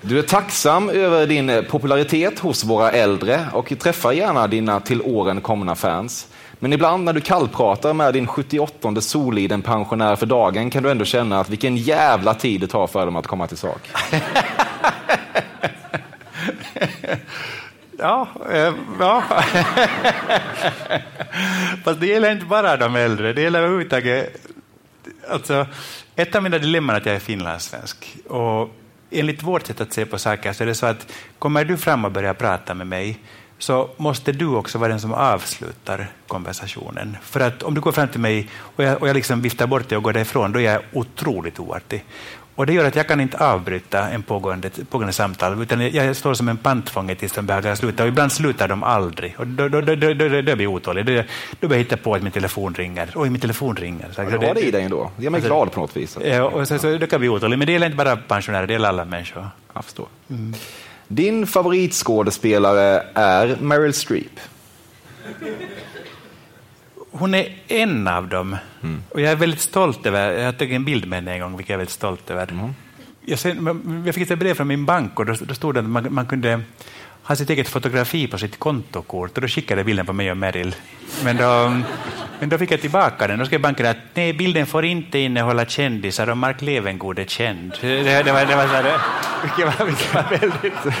[0.00, 5.40] Du är tacksam över din popularitet hos våra äldre och träffar gärna dina till åren
[5.40, 6.28] komna fans.
[6.62, 11.04] Men ibland när du kallpratar med din 78 Soliden pensionär för dagen kan du ändå
[11.04, 13.90] känna att vilken jävla tid det tar för dem att komma till sak.
[17.98, 19.22] ja, eh, ja.
[21.84, 24.46] Fast det gäller inte bara de äldre, det gäller överhuvudtaget...
[25.30, 25.66] Alltså,
[26.16, 28.16] ett av mina dilemman är att jag är finlandssvensk.
[28.28, 28.70] Och
[29.10, 32.04] enligt vårt sätt att se på saker så är det så att kommer du fram
[32.04, 33.18] och börjar prata med mig
[33.62, 37.16] så måste du också vara den som avslutar konversationen.
[37.22, 39.88] För att om du går fram till mig och jag, och jag liksom viftar bort
[39.88, 42.04] dig och går därifrån, då är jag otroligt oartig.
[42.54, 46.34] Och det gör att jag kan inte avbryta en pågående, pågående samtal, utan jag står
[46.34, 48.02] som en pantfånge tills de behagar sluta.
[48.02, 49.34] Och ibland slutar de aldrig.
[49.38, 51.06] Och då, då, då, då, då, då blir jag otålig.
[51.06, 51.12] Då,
[51.60, 53.10] då börjar jag hitta på att min telefon ringer.
[53.14, 54.08] Oj, min telefon ringer.
[54.12, 55.10] Så, ja, du har det i dig ändå.
[55.16, 56.18] Det gör mig alltså, glad på något vis.
[56.24, 57.58] Ja, och så, så, då kan jag bli otålig.
[57.58, 59.48] Men det gäller inte bara pensionärer, det gäller alla människor.
[59.74, 60.06] Jag förstår.
[60.30, 60.54] Mm.
[61.14, 64.40] Din favoritskådespelare är Meryl Streep.
[67.10, 68.56] Hon är en av dem.
[68.82, 69.02] Mm.
[69.08, 71.68] Och jag är väldigt stolt över, jag tagit en bild med henne en gång, vilket
[71.68, 72.50] jag är väldigt stolt över.
[72.50, 72.70] Mm.
[73.24, 75.86] Jag, sen, jag fick ett brev från min bank och då, då stod det att
[75.86, 76.60] man, man kunde
[77.22, 80.74] ha sitt eget fotografi på sitt kontokort och då skickade bilden på mig och Meryl.
[81.24, 81.76] Men då,
[82.40, 83.38] men då fick jag tillbaka den.
[83.38, 87.72] Då skrev banken att nej, bilden får inte innehålla kändisar och Mark Levengood är känd.
[87.80, 88.98] Det, det var, det var, så här,
[89.42, 90.96] vilket var, vilket var väldigt,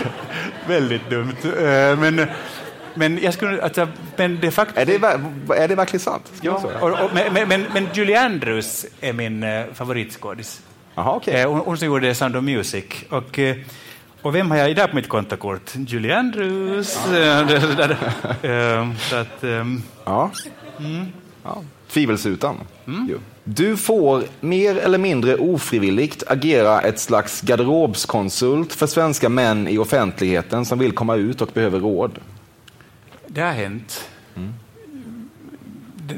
[0.66, 1.36] väldigt dumt.
[1.44, 2.26] Eh, men,
[2.94, 4.94] men, jag skulle, alltså, men det fakt är, det,
[5.56, 6.32] är det verkligen sant?
[6.40, 10.62] Ja, och, och, men, men, men, Julie Andrews är min uh, favoritskådis.
[10.94, 11.42] Aha, okay.
[11.42, 12.84] uh, hon, hon som gjorde Sound of Music.
[13.08, 13.38] Och,
[14.22, 15.72] och vem har jag idag på mitt kontokort?
[15.74, 16.98] Julie Andrews.
[18.42, 18.94] Ja.
[18.98, 20.30] så att, um, ja.
[20.78, 21.06] Mm.
[21.44, 21.62] ja.
[21.88, 22.56] Tvivelsutan.
[22.86, 23.18] Mm.
[23.44, 30.64] Du får mer eller mindre ofrivilligt agera ett slags garderobskonsult för svenska män i offentligheten
[30.64, 32.18] som vill komma ut och behöver råd.
[33.26, 34.08] Det har hänt.
[34.36, 34.54] Mm.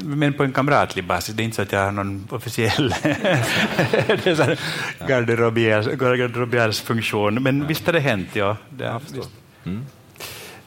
[0.03, 1.35] Men på en kamratlig basis.
[1.35, 2.95] Det är inte så att jag har någon officiell
[5.07, 7.43] garderobiers funktion.
[7.43, 8.57] Men visst har det hänt, ja.
[8.69, 9.01] Det har,
[9.65, 9.85] mm.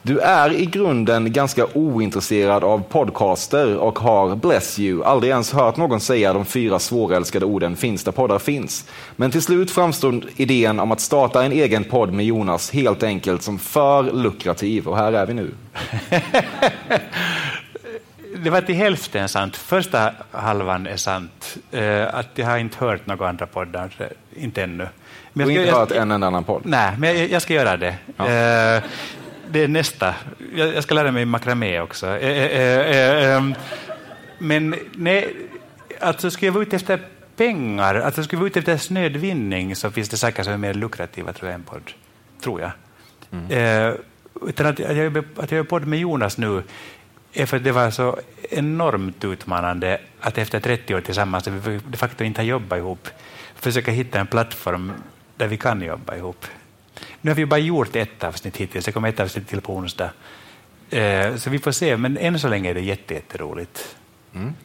[0.01, 5.77] Du är i grunden ganska ointresserad av podcaster och har, bless you, aldrig ens hört
[5.77, 8.85] någon säga de fyra svårälskade orden finns där poddar finns.
[9.15, 13.41] Men till slut framstod idén om att starta en egen podd med Jonas helt enkelt
[13.41, 15.51] som för lukrativ och här är vi nu.
[18.43, 19.55] det var till hälften sant.
[19.55, 21.57] Första halvan är sant.
[21.73, 23.89] Uh, att jag har inte hört några andra poddar,
[24.35, 24.87] inte ännu.
[25.33, 26.61] Men du har inte hört en enda annan podd?
[26.65, 27.95] Nej, men jag, jag ska göra det.
[28.17, 28.23] Ja.
[28.23, 28.83] Uh,
[29.51, 30.15] det är nästa.
[30.55, 32.07] Jag, ska lära mig makramé också.
[32.07, 33.55] Um,
[34.37, 35.35] men nej,
[35.99, 36.99] alltså skulle jag vara ute efter
[37.35, 40.73] pengar, alltså skulle jag vara ute efter snödvinning så finns det saker som är mer
[40.73, 41.91] lukrativa tror jag, än podd.
[42.43, 42.71] Tror jag.
[43.31, 43.97] Mm.
[44.47, 46.63] utan att, att, jag, att jag är podd med Jonas nu
[47.33, 48.17] är för att det var så
[48.49, 53.07] enormt utmanande att efter 30 år tillsammans, där vi de facto inte har jobbat ihop,
[53.55, 54.91] försöka hitta en plattform
[55.37, 56.45] där vi kan jobba ihop.
[57.21, 60.09] Nu har vi bara gjort ett avsnitt hittills, det kommer ett avsnitt till på onsdag.
[60.89, 63.95] Eh, så vi får se, men än så länge är det jätteroligt.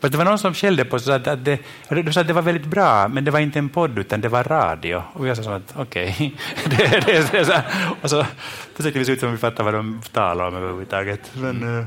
[0.01, 1.59] För det var någon som skällde på oss sa att det,
[1.89, 4.29] du sa att det var väldigt bra, men det var inte en podd utan det
[4.29, 5.03] var radio.
[5.13, 6.15] Och jag sa att okej.
[6.17, 6.31] Okay.
[6.77, 7.61] det, det, det, så
[8.03, 8.27] och så
[8.75, 11.31] försökte vi se ut som vi fattade vad de talade om överhuvudtaget.
[11.35, 11.85] Men, uh...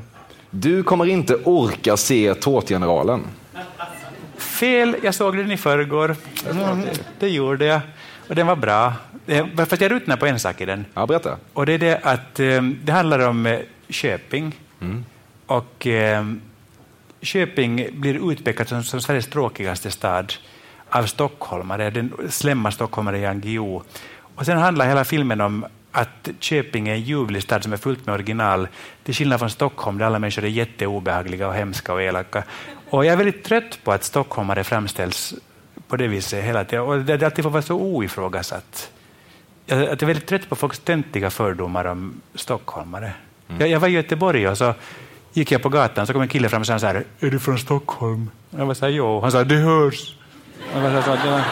[0.50, 3.26] Du kommer inte orka se Tårtgeneralen.
[4.38, 6.16] Fel, jag såg den i förrgår.
[6.52, 6.86] Mm,
[7.20, 7.82] det gjorde jag.
[8.28, 8.94] Och den var bra.
[9.56, 10.86] För jag ruttnade på en sak i den.
[10.94, 11.38] Ja, berätta.
[11.54, 14.60] Och det är det att um, det handlar om uh, Köping.
[14.82, 15.06] Mm.
[15.46, 15.88] Och
[17.22, 20.34] Köping blir utpekad som, som Sveriges tråkigaste stad
[20.90, 23.82] av stockholmare, den slemma stockholmare Jan Guillou.
[24.36, 25.66] Och sen handlar hela filmen om
[25.98, 28.68] att Köping är en ljuvlig stad som är fullt med original,
[29.04, 32.44] till skillnad från Stockholm där alla människor är jätteobehagliga och hemska och elaka.
[32.90, 35.34] Och jag är väldigt trött på att stockholmare framställs
[35.88, 38.92] på det viset hela tiden, och det alltid får vara så oifrågasatt.
[39.66, 43.12] Jag är väldigt trött på folks töntiga fördomar om stockholmare.
[43.50, 43.62] Mm.
[43.62, 44.74] Jag, jag var i Göteborg och så
[45.34, 47.40] gick jag på gatan så kom en kille fram och sa så här, är du
[47.40, 48.30] från Stockholm?
[48.50, 49.22] Jag var så här, jo.
[49.22, 50.16] Han sa, det hörs.
[50.74, 51.44] Jag var så här,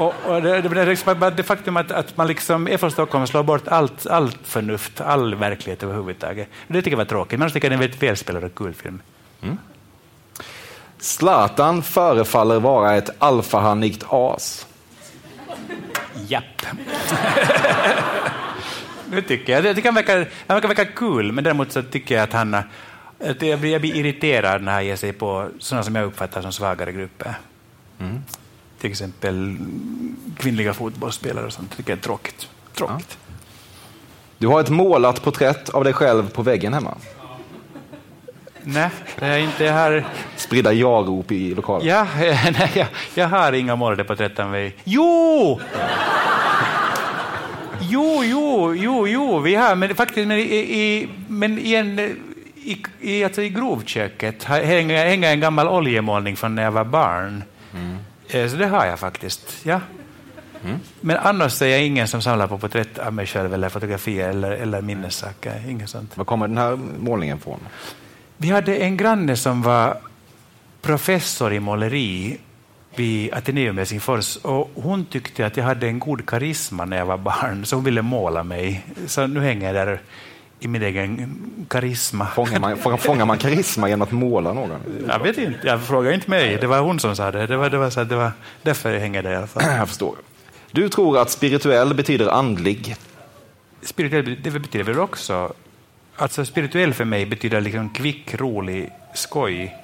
[0.00, 3.68] och, och det, det, det, faktum att, att man liksom är från Stockholm slår bort
[3.68, 6.48] allt, allt förnuft, all verklighet överhuvudtaget.
[6.68, 8.74] Det tycker jag var tråkigt, men jag tycker det är en väldigt välspelad och kul
[8.74, 9.02] film.
[9.42, 9.58] Mm.
[10.98, 14.66] Zlatan förefaller vara ett alfahannigt as.
[16.28, 16.62] Japp.
[19.10, 19.64] nu tycker jag.
[19.64, 22.54] Jag tycker han verkar, han verkar, verkar kul, men däremot så tycker jag att han...
[22.54, 26.42] Att jag, blir, jag blir irriterad när han ger sig på sådana som jag uppfattar
[26.42, 27.34] som svagare grupper.
[27.98, 28.22] Mm.
[28.80, 29.56] Till exempel
[30.36, 31.76] kvinnliga fotbollsspelare och sånt.
[31.76, 32.48] Tycker jag är tråkigt.
[32.74, 33.18] tråkigt.
[33.26, 33.34] Ja.
[34.38, 36.94] Du har ett målat porträtt av dig själv på väggen hemma.
[38.62, 39.64] Nej, det är inte.
[39.64, 40.04] Jag har...
[40.36, 41.88] Spridda ja-rop i lokalen.
[41.88, 44.76] Ja, nej, jag, jag har inga målade porträtt av mig.
[44.84, 45.60] Jo!
[47.80, 51.98] Jo, jo, jo, jo, vi har, men faktiskt men i, i, men i, en,
[52.54, 57.42] i, i, alltså i grovköket hänger, hänger en gammal oljemålning från när jag var barn.
[57.74, 57.96] Mm.
[58.30, 59.56] Eh, så det har jag faktiskt.
[59.62, 59.80] Ja.
[60.64, 60.78] Mm.
[61.00, 64.50] Men annars är jag ingen som samlar på porträtt av mig själv eller fotografier eller,
[64.50, 65.64] eller minnessaker.
[65.68, 66.16] Inget sånt.
[66.16, 67.60] Var kommer den här målningen från?
[68.36, 69.96] Vi hade en granne som var
[70.82, 72.38] professor i måleri
[72.96, 77.06] vid Ateneum i Helsingfors och hon tyckte att jag hade en god karisma när jag
[77.06, 78.86] var barn, så hon ville måla mig.
[79.06, 80.00] Så nu hänger jag där
[80.60, 82.26] i min egen karisma.
[82.26, 84.70] Fångar man, fångar man karisma genom att måla någon?
[85.08, 86.58] Jag vet inte, jag frågar inte mig.
[86.60, 87.46] Det var hon som sa det.
[87.46, 88.32] Det var, det var, så, det var
[88.62, 89.62] därför jag hänger där i alla fall.
[89.62, 90.14] Jag förstår.
[90.70, 92.96] Du tror att spirituell betyder andlig?
[93.82, 95.52] Spirituell det betyder väl också...
[96.16, 99.76] Alltså spirituell för mig betyder liksom kvick, rolig, skoj.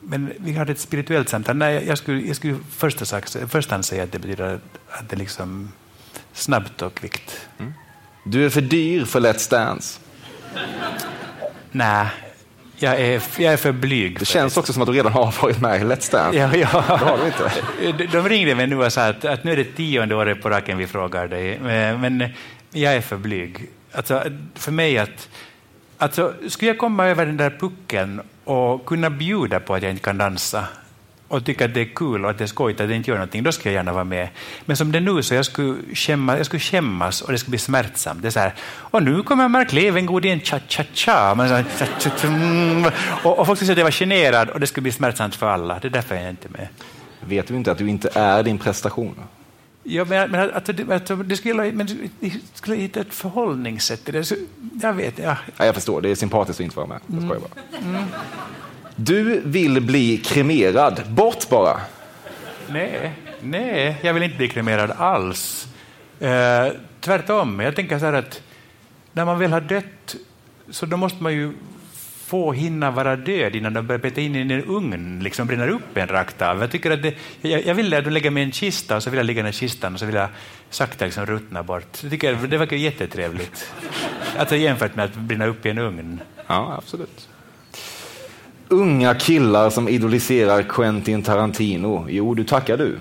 [0.00, 1.56] Men vi hade ett spirituellt samtal.
[1.56, 5.72] Nej, jag skulle, jag skulle första först säga att det betyder att det liksom
[6.32, 7.48] snabbt och kvickt.
[7.58, 7.72] Mm.
[8.24, 10.00] Du är för dyr för Let's Dance.
[11.70, 12.06] Nej,
[12.76, 14.18] jag är, jag är för blyg.
[14.18, 16.38] Det känns också som att du redan har varit med i Let's Dance.
[16.38, 16.84] Ja, ja.
[16.88, 18.06] Det har du inte.
[18.06, 20.78] De ringde mig nu och sa att, att nu är det tionde året på raken
[20.78, 21.58] vi frågar dig.
[21.98, 22.24] Men
[22.70, 23.68] jag är för blyg.
[23.92, 24.22] Alltså,
[24.54, 25.28] för mig att
[25.98, 30.02] Alltså, skulle jag komma över den där pucken och kunna bjuda på att jag inte
[30.02, 30.64] kan dansa
[31.32, 33.16] och tycka att det är kul och att det är skojigt att det inte gör
[33.16, 34.28] någonting, då skulle jag gärna vara med.
[34.64, 37.50] Men som det är nu så jag skulle, skämma, jag skulle skämmas och det skulle
[37.50, 38.22] bli smärtsamt.
[38.22, 41.32] Det är så här, och nu kommer Mark Levengood i en cha-cha-cha.
[43.24, 45.46] Och, och folk skulle säga att jag var generad och det skulle bli smärtsamt för
[45.46, 45.78] alla.
[45.78, 46.68] Det är därför jag är inte med.
[47.20, 49.14] Vet du inte att du inte är din prestation?
[49.82, 51.86] Ja, men, men att, att, att, det skulle, men
[52.20, 54.24] det skulle hitta ett förhållningssätt till det.
[54.24, 54.34] Så,
[54.82, 55.36] jag vet, ja.
[55.56, 55.64] ja.
[55.64, 57.00] Jag förstår, det är sympatiskt att inte vara med.
[57.06, 57.38] Jag bara.
[57.82, 58.04] Mm.
[58.96, 61.02] Du vill bli kremerad.
[61.08, 61.80] Bort bara!
[62.68, 65.68] Nej, nej, jag vill inte bli kremerad alls.
[66.20, 66.66] Eh,
[67.00, 68.42] tvärtom, jag tänker så här att
[69.12, 70.16] när man väl har dött
[70.70, 71.52] så då måste man ju
[72.26, 75.96] få hinna vara död innan de börjar peta in i en ugn, liksom brinner upp
[75.96, 76.60] en rakt av.
[76.60, 79.02] Jag, tycker att det, jag, jag vill att de lägger mig i en kista och
[79.02, 80.28] så vill jag ligga i den kistan och så vill jag
[80.70, 81.98] sakta liksom ruttna bort.
[82.02, 83.72] Jag tycker, det verkar jättetrevligt.
[84.36, 86.20] Alltså jämfört med att brinna upp i en ugn.
[86.46, 87.28] Ja, absolut.
[88.72, 92.06] Unga killar som idoliserar Quentin Tarantino.
[92.08, 92.98] Jo, du tackar du.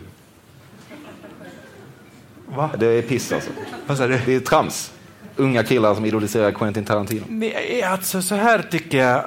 [2.46, 2.70] Va?
[2.80, 3.50] Det är piss alltså.
[3.88, 4.20] Vad sa du?
[4.26, 4.92] Det är trams
[5.36, 7.26] unga killar som idoliserar Quentin Tarantino?
[7.30, 9.24] Nej, alltså så här tycker jag.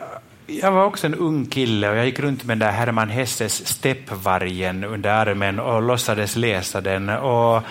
[0.47, 3.67] Jag var också en ung kille och jag gick runt med den där Herman Hesses
[3.67, 7.09] Steppvargen under armen och låtsades läsa den.
[7.09, 7.63] Och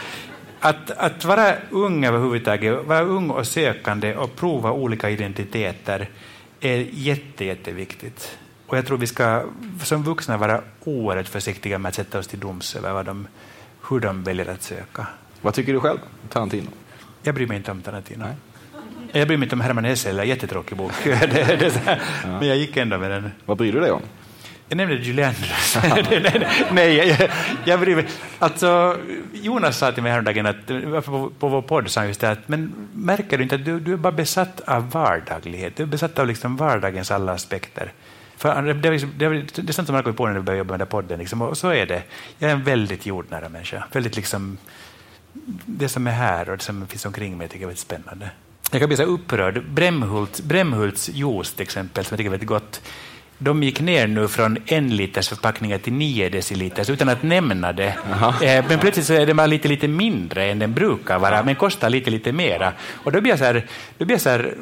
[0.59, 6.09] att, att vara ung överhuvudtaget, vara ung och sökande och prova olika identiteter
[6.59, 8.37] är jätte, jätteviktigt.
[8.67, 9.43] Och jag tror vi ska
[9.83, 13.27] som vuxna vara oerhört försiktiga med att sätta oss till doms över vad de,
[13.89, 15.07] hur de väljer att söka.
[15.41, 15.99] Vad tycker du själv,
[16.29, 16.69] Tarantino?
[17.23, 18.25] Jag bryr mig inte om Tarantino.
[18.25, 18.35] Nej.
[19.11, 20.91] Jag bryr mig inte om Herman Hesse, eller jättetråkig bok.
[21.03, 21.97] det, det ja.
[22.23, 23.31] Men jag gick ändå med den.
[23.45, 24.01] Vad bryr du dig om?
[24.69, 25.77] Jag nämnde Julie Andrews.
[26.71, 27.29] nej, jag,
[27.65, 28.07] jag bryr mig.
[28.39, 28.97] Alltså,
[29.33, 30.67] Jonas sa till mig häromdagen att,
[31.05, 33.93] på, på vår podd sa just det att men märker du inte att du, du
[33.93, 35.75] är bara besatt av vardaglighet?
[35.75, 37.91] Du är besatt av liksom vardagens alla aspekter.
[38.37, 40.73] För det, det, det, det är sånt som man kommit på när du började jobba
[40.73, 41.19] med den podden.
[41.19, 42.03] Liksom, och så är det.
[42.37, 43.83] Jag är en väldigt jordnära människa.
[43.91, 44.57] Väldigt liksom,
[45.65, 48.29] det som är här och det som finns omkring mig tycker jag är väldigt spännande.
[48.71, 49.63] Jag kan bli så upprörd.
[49.69, 52.81] Brämhult, Brämhults juice till exempel, som jag tycker är väldigt gott.
[53.37, 57.95] De gick ner nu från en liters förpackningar till nio deciliters utan att nämna det.
[58.41, 61.55] Eh, men plötsligt så är den bara lite, lite mindre än den brukar vara, men
[61.55, 62.73] kostar lite, lite mera.
[62.93, 63.67] Och då blir jag så här,
[63.97, 64.55] då blir jag så här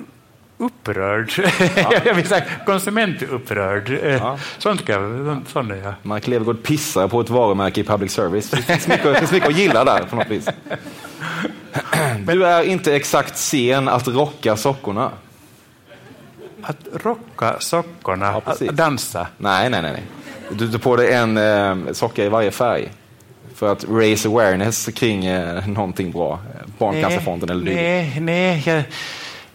[0.61, 1.31] upprörd.
[1.75, 1.93] Ja.
[2.05, 3.89] jag så här konsumentupprörd.
[3.89, 4.37] Eh, ja.
[4.57, 5.93] Sånt, kan, sånt är jag.
[6.01, 8.49] Mark Levengood pissar på ett varumärke i public service.
[8.49, 10.49] Det finns mycket, det finns mycket att gilla där på något vis.
[12.27, 15.11] Du är inte exakt sen att rocka sockorna.
[16.61, 18.25] Att rocka sockorna?
[18.25, 19.27] Ja, att dansa?
[19.37, 20.03] Nej, nej, nej.
[20.51, 22.91] Du tar på dig en eh, socka i varje färg
[23.55, 26.39] för att raise awareness kring eh, någonting bra.
[26.77, 27.81] Barncancerfonden eller dylikt.
[27.81, 28.63] Nej, nej.
[28.65, 28.83] Jag,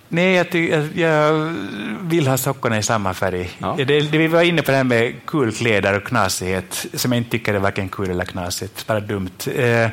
[0.08, 1.54] nej jag, jag, jag,
[2.00, 3.50] vill ha sockorna i samma färg.
[3.58, 3.74] Ja.
[3.76, 7.30] Det, det, vi var inne på det här med kulkläder och knasighet, som jag inte
[7.30, 9.46] tycker är varken kul eller knasigt, bara dumt.
[9.54, 9.88] Eh,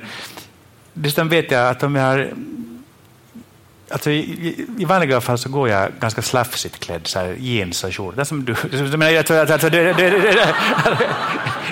[0.94, 2.34] dessutom vet jag att om jag har
[3.94, 7.94] Alltså, i, I vanliga fall så går jag ganska slafsigt klädd, så här, jeans och
[7.94, 8.26] skjorta.
[8.26, 8.56] Som du,
[8.98, 10.34] men jag alltså, du, du, du,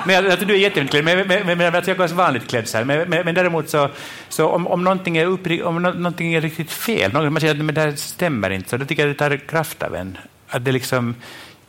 [0.06, 2.68] men, alltså, du är jättefint men, men, men, men alltså, jag går vanligt klädd.
[2.68, 2.86] Så här.
[2.86, 3.90] Men, men, men däremot så,
[4.30, 7.66] så om, om, någonting är uppri, om någonting är riktigt fel, någon, man säger att
[7.66, 10.18] men det här stämmer inte, så då tycker jag det tar kraft av en.
[10.48, 11.16] Att det liksom,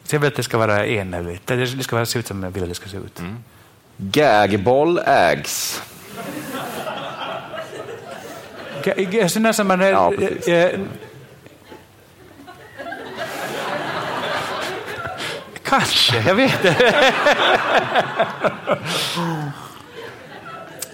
[0.04, 2.50] så jag vill att det ska vara enhälligt, det, ska vara, se ut som jag
[2.50, 3.20] vill att det ska se ut.
[3.20, 3.36] Mm.
[3.96, 5.82] Gagboll ägs.
[9.28, 9.80] Sådana som man...
[9.80, 10.12] Ja,
[10.46, 10.80] äh,
[15.62, 17.14] kanske, jag vet inte.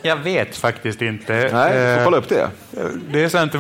[0.02, 1.50] Jag vet faktiskt inte.
[1.52, 2.50] Nej, du får kolla upp det.
[3.10, 3.52] Det är sant,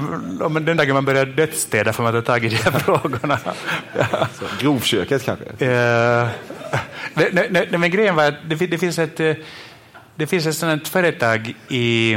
[0.66, 3.38] den dagen man börjar dödsstäda får man ta tag i de här frågorna.
[4.60, 5.44] Grovköket kanske?
[5.44, 6.28] Uh,
[7.14, 9.16] nej, nej, men grejen var att det, det finns ett,
[10.14, 12.16] det finns ett sådant företag i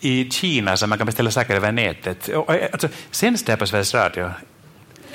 [0.00, 2.30] i Kina som man kan beställa saker över nätet.
[2.72, 4.30] Alltså, sänds det här på Sveriges Radio?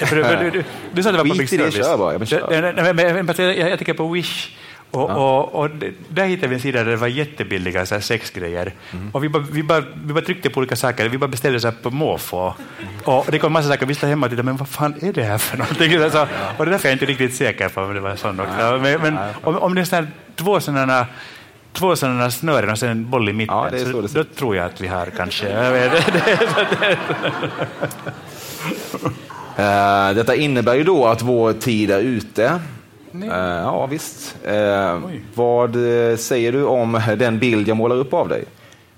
[0.09, 0.63] Du, du,
[0.93, 1.77] du, sa att det var public service.
[3.39, 4.49] Jag, jag, tänker på Wish.
[4.91, 5.15] Och, ja.
[5.15, 5.69] och, och,
[6.09, 8.73] där hittade vi en sida där det var jättebilliga så här, sexgrejer.
[8.91, 9.09] Mm.
[9.11, 11.71] Och vi, bara, vi, bara, vi bara tryckte på olika saker, vi bara beställde så
[11.71, 12.53] på måfå.
[12.79, 12.93] Mm.
[13.03, 15.13] Och det kom en massa saker, vi stod hemma och tittade, men vad fan är
[15.13, 15.95] det här för någonting?
[15.95, 16.27] Alltså,
[16.57, 18.41] och det är därför jag inte riktigt säker på om det var sånt.
[18.57, 21.07] Men, men om, om det är sådana två sådana
[21.73, 23.57] två sådana snören och sen en boll i mitten.
[23.57, 25.47] Ja, det är så, så då tror jag att vi har kanske...
[29.57, 32.59] uh, detta innebär ju då att vår tid är ute.
[33.15, 34.35] Uh, ja, visst.
[34.47, 34.99] Uh,
[35.33, 35.77] vad
[36.17, 38.45] säger du om den bild jag målar upp av dig?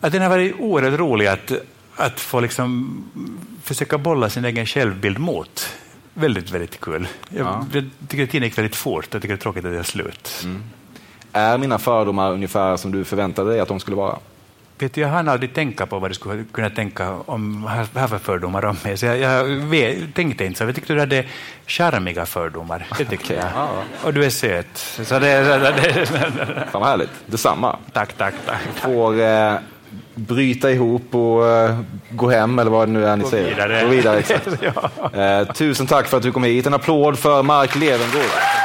[0.02, 1.52] Att den har varit oerhört rolig att,
[1.96, 3.04] att få liksom
[3.64, 5.70] försöka bolla sin egen självbild mot.
[6.14, 7.08] Väldigt, väldigt kul.
[7.30, 7.66] Jag, ja.
[7.74, 9.08] jag tycker att tiden gick väldigt fort.
[9.12, 10.42] Jag tycker det är tråkigt att det är slut.
[10.44, 10.64] Mm.
[11.34, 14.18] Är mina fördomar ungefär som du förväntade dig att de skulle vara?
[14.80, 18.18] Vet du, jag hann aldrig tänka på vad du skulle kunna tänka om vad för
[18.18, 18.98] fördomar om mig.
[18.98, 20.64] Så jag, jag vet, tänkte inte så.
[20.64, 21.26] Jag tyckte du hade
[21.68, 22.86] charmiga fördomar.
[22.98, 23.50] Det tyckte okay.
[23.56, 23.70] jag.
[24.04, 24.78] Och du är söt.
[24.78, 26.06] Så det, så det,
[26.72, 27.10] Fan vad härligt.
[27.26, 27.78] Detsamma.
[27.94, 28.62] Tack, tack, tack.
[28.76, 29.54] Får eh,
[30.16, 31.80] bryta ihop och eh,
[32.10, 33.50] gå hem eller vad det nu är ni gå säger.
[33.50, 33.84] Vidare.
[33.84, 34.18] Gå vidare.
[34.20, 34.48] Exakt.
[34.62, 35.20] ja.
[35.22, 36.66] eh, tusen tack för att du kom hit.
[36.66, 38.63] En applåd för Mark Levengård.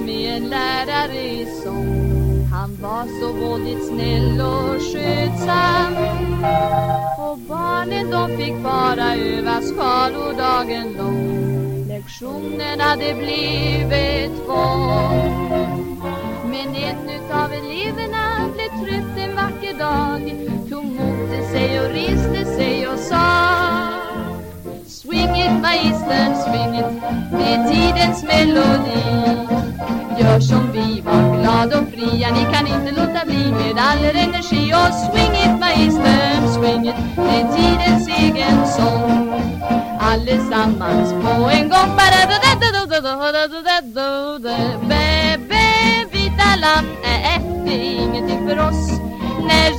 [0.00, 5.96] Med en lärare i sång Han var så våldigt snäll och skötsam.
[7.18, 11.88] Och barnen de fick bara öva skalor dagen lång.
[11.88, 15.96] Lektionerna det blev ett tvång
[16.44, 20.34] Men en utav eleverna blev trött en vacker dag.
[20.70, 23.58] Tog mot sig och reste sig och sa
[24.86, 29.67] Swing it magistern, swing it, det är tidens melodi.
[30.20, 33.52] Gör som vi, var glad och fria Ni kan inte låta bli.
[33.52, 39.42] Med all er energi Och swing it magister, swing it Det är tidens egen sång.
[40.00, 41.96] Allesammans på en gång.
[44.88, 45.64] Bebe,
[46.12, 49.00] vita lamm, äh, det är ingenting för oss.
[49.48, 49.74] Nej,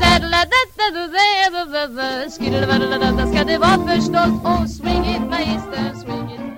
[3.33, 4.31] ska det vara förstås.
[4.43, 6.48] Och swing it magister, swing